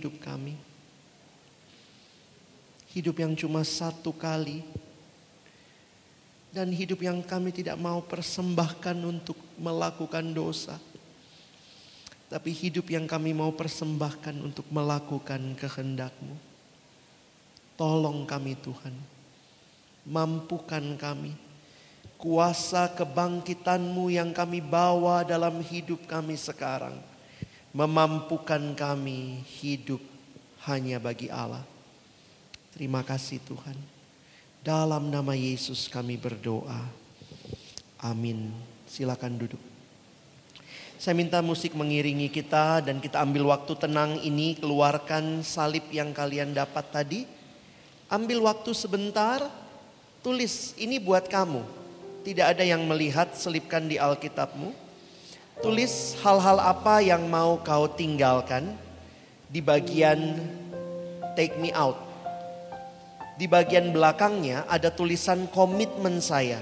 [0.05, 0.53] hidup kami.
[2.93, 4.61] Hidup yang cuma satu kali.
[6.53, 10.77] Dan hidup yang kami tidak mau persembahkan untuk melakukan dosa.
[12.29, 16.37] Tapi hidup yang kami mau persembahkan untuk melakukan kehendakmu.
[17.81, 18.93] Tolong kami Tuhan.
[20.05, 21.33] Mampukan kami.
[22.21, 27.14] Kuasa kebangkitanmu yang kami bawa dalam hidup kami sekarang
[27.75, 29.99] memampukan kami hidup
[30.71, 31.67] hanya bagi Allah.
[32.71, 33.75] Terima kasih Tuhan.
[34.63, 36.87] Dalam nama Yesus kami berdoa.
[37.99, 38.55] Amin.
[38.87, 39.61] Silakan duduk.
[40.95, 46.55] Saya minta musik mengiringi kita dan kita ambil waktu tenang ini keluarkan salib yang kalian
[46.55, 47.21] dapat tadi.
[48.07, 49.43] Ambil waktu sebentar,
[50.23, 51.61] tulis ini buat kamu.
[52.25, 54.84] Tidak ada yang melihat, selipkan di Alkitabmu.
[55.63, 58.75] Tulis hal-hal apa yang mau kau tinggalkan
[59.47, 60.35] di bagian
[61.39, 61.95] take me out.
[63.39, 66.59] Di bagian belakangnya ada tulisan komitmen saya.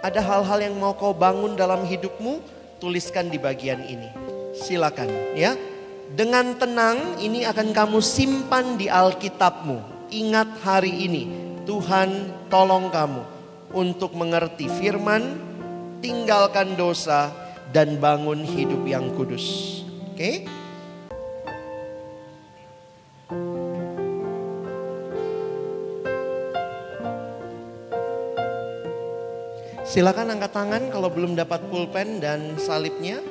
[0.00, 2.40] Ada hal-hal yang mau kau bangun dalam hidupmu,
[2.80, 4.08] tuliskan di bagian ini.
[4.56, 5.52] Silakan ya.
[6.08, 10.08] Dengan tenang ini akan kamu simpan di Alkitabmu.
[10.08, 11.28] Ingat hari ini,
[11.68, 13.22] Tuhan tolong kamu
[13.76, 15.36] untuk mengerti firman,
[16.00, 19.80] tinggalkan dosa, dan bangun hidup yang kudus.
[20.14, 20.48] Oke?
[29.88, 33.24] Silakan angkat tangan kalau belum dapat pulpen dan salibnya.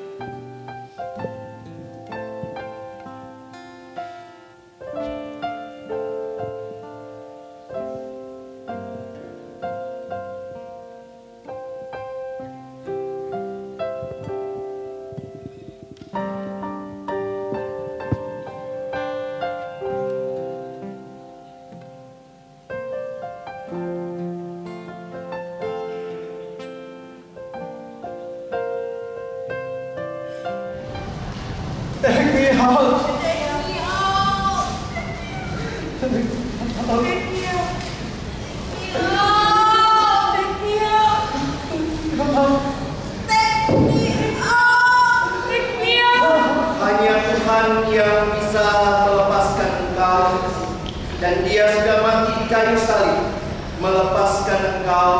[51.17, 53.35] Dan dia sudah mati kayu salib
[53.81, 55.11] melepaskan engkau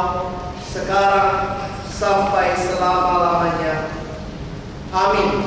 [0.61, 1.59] sekarang
[1.89, 3.91] sampai selama-lamanya.
[4.93, 5.46] Amin.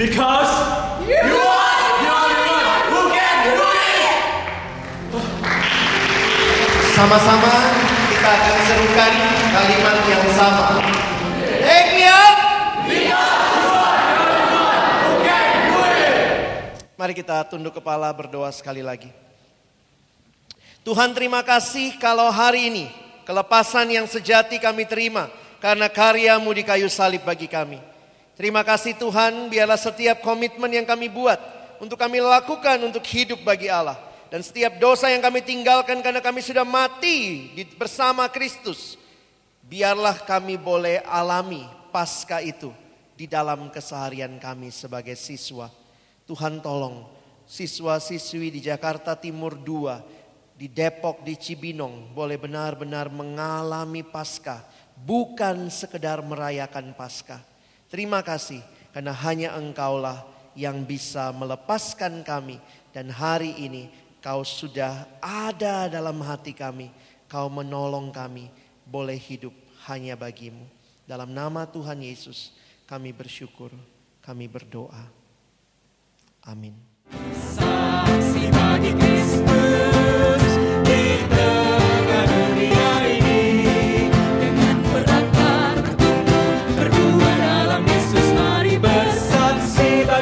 [0.00, 0.48] Because
[1.04, 4.16] you, you are, the only the one who can do it.
[6.96, 7.52] Sama-sama
[8.08, 9.12] kita akan serukan
[9.52, 10.80] kalimat yang sama.
[11.60, 12.36] Take me up.
[16.96, 19.12] Mari kita tunduk kepala berdoa sekali lagi.
[20.80, 22.88] Tuhan terima kasih kalau hari ini
[23.28, 25.28] kelepasan yang sejati kami terima
[25.60, 27.89] karena karyamu di kayu salib bagi kami.
[28.40, 31.36] Terima kasih Tuhan biarlah setiap komitmen yang kami buat
[31.76, 34.00] untuk kami lakukan untuk hidup bagi Allah.
[34.32, 38.96] Dan setiap dosa yang kami tinggalkan karena kami sudah mati bersama Kristus.
[39.68, 42.72] Biarlah kami boleh alami pasca itu
[43.12, 45.68] di dalam keseharian kami sebagai siswa
[46.24, 47.04] Tuhan tolong
[47.44, 54.64] siswa-siswi di Jakarta Timur 2, di Depok, di Cibinong boleh benar-benar mengalami pasca,
[54.96, 57.49] bukan sekedar merayakan pasca.
[57.90, 58.62] Terima kasih
[58.94, 60.22] karena hanya engkaulah
[60.54, 62.62] yang bisa melepaskan kami
[62.94, 63.90] dan hari ini
[64.22, 66.94] kau sudah ada dalam hati kami,
[67.26, 68.46] kau menolong kami
[68.86, 69.50] boleh hidup
[69.90, 70.62] hanya bagimu.
[71.02, 72.54] Dalam nama Tuhan Yesus
[72.86, 73.74] kami bersyukur,
[74.22, 75.10] kami berdoa.
[76.46, 76.78] Amin.
[77.34, 78.46] Saksi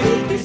[0.01, 0.38] love you.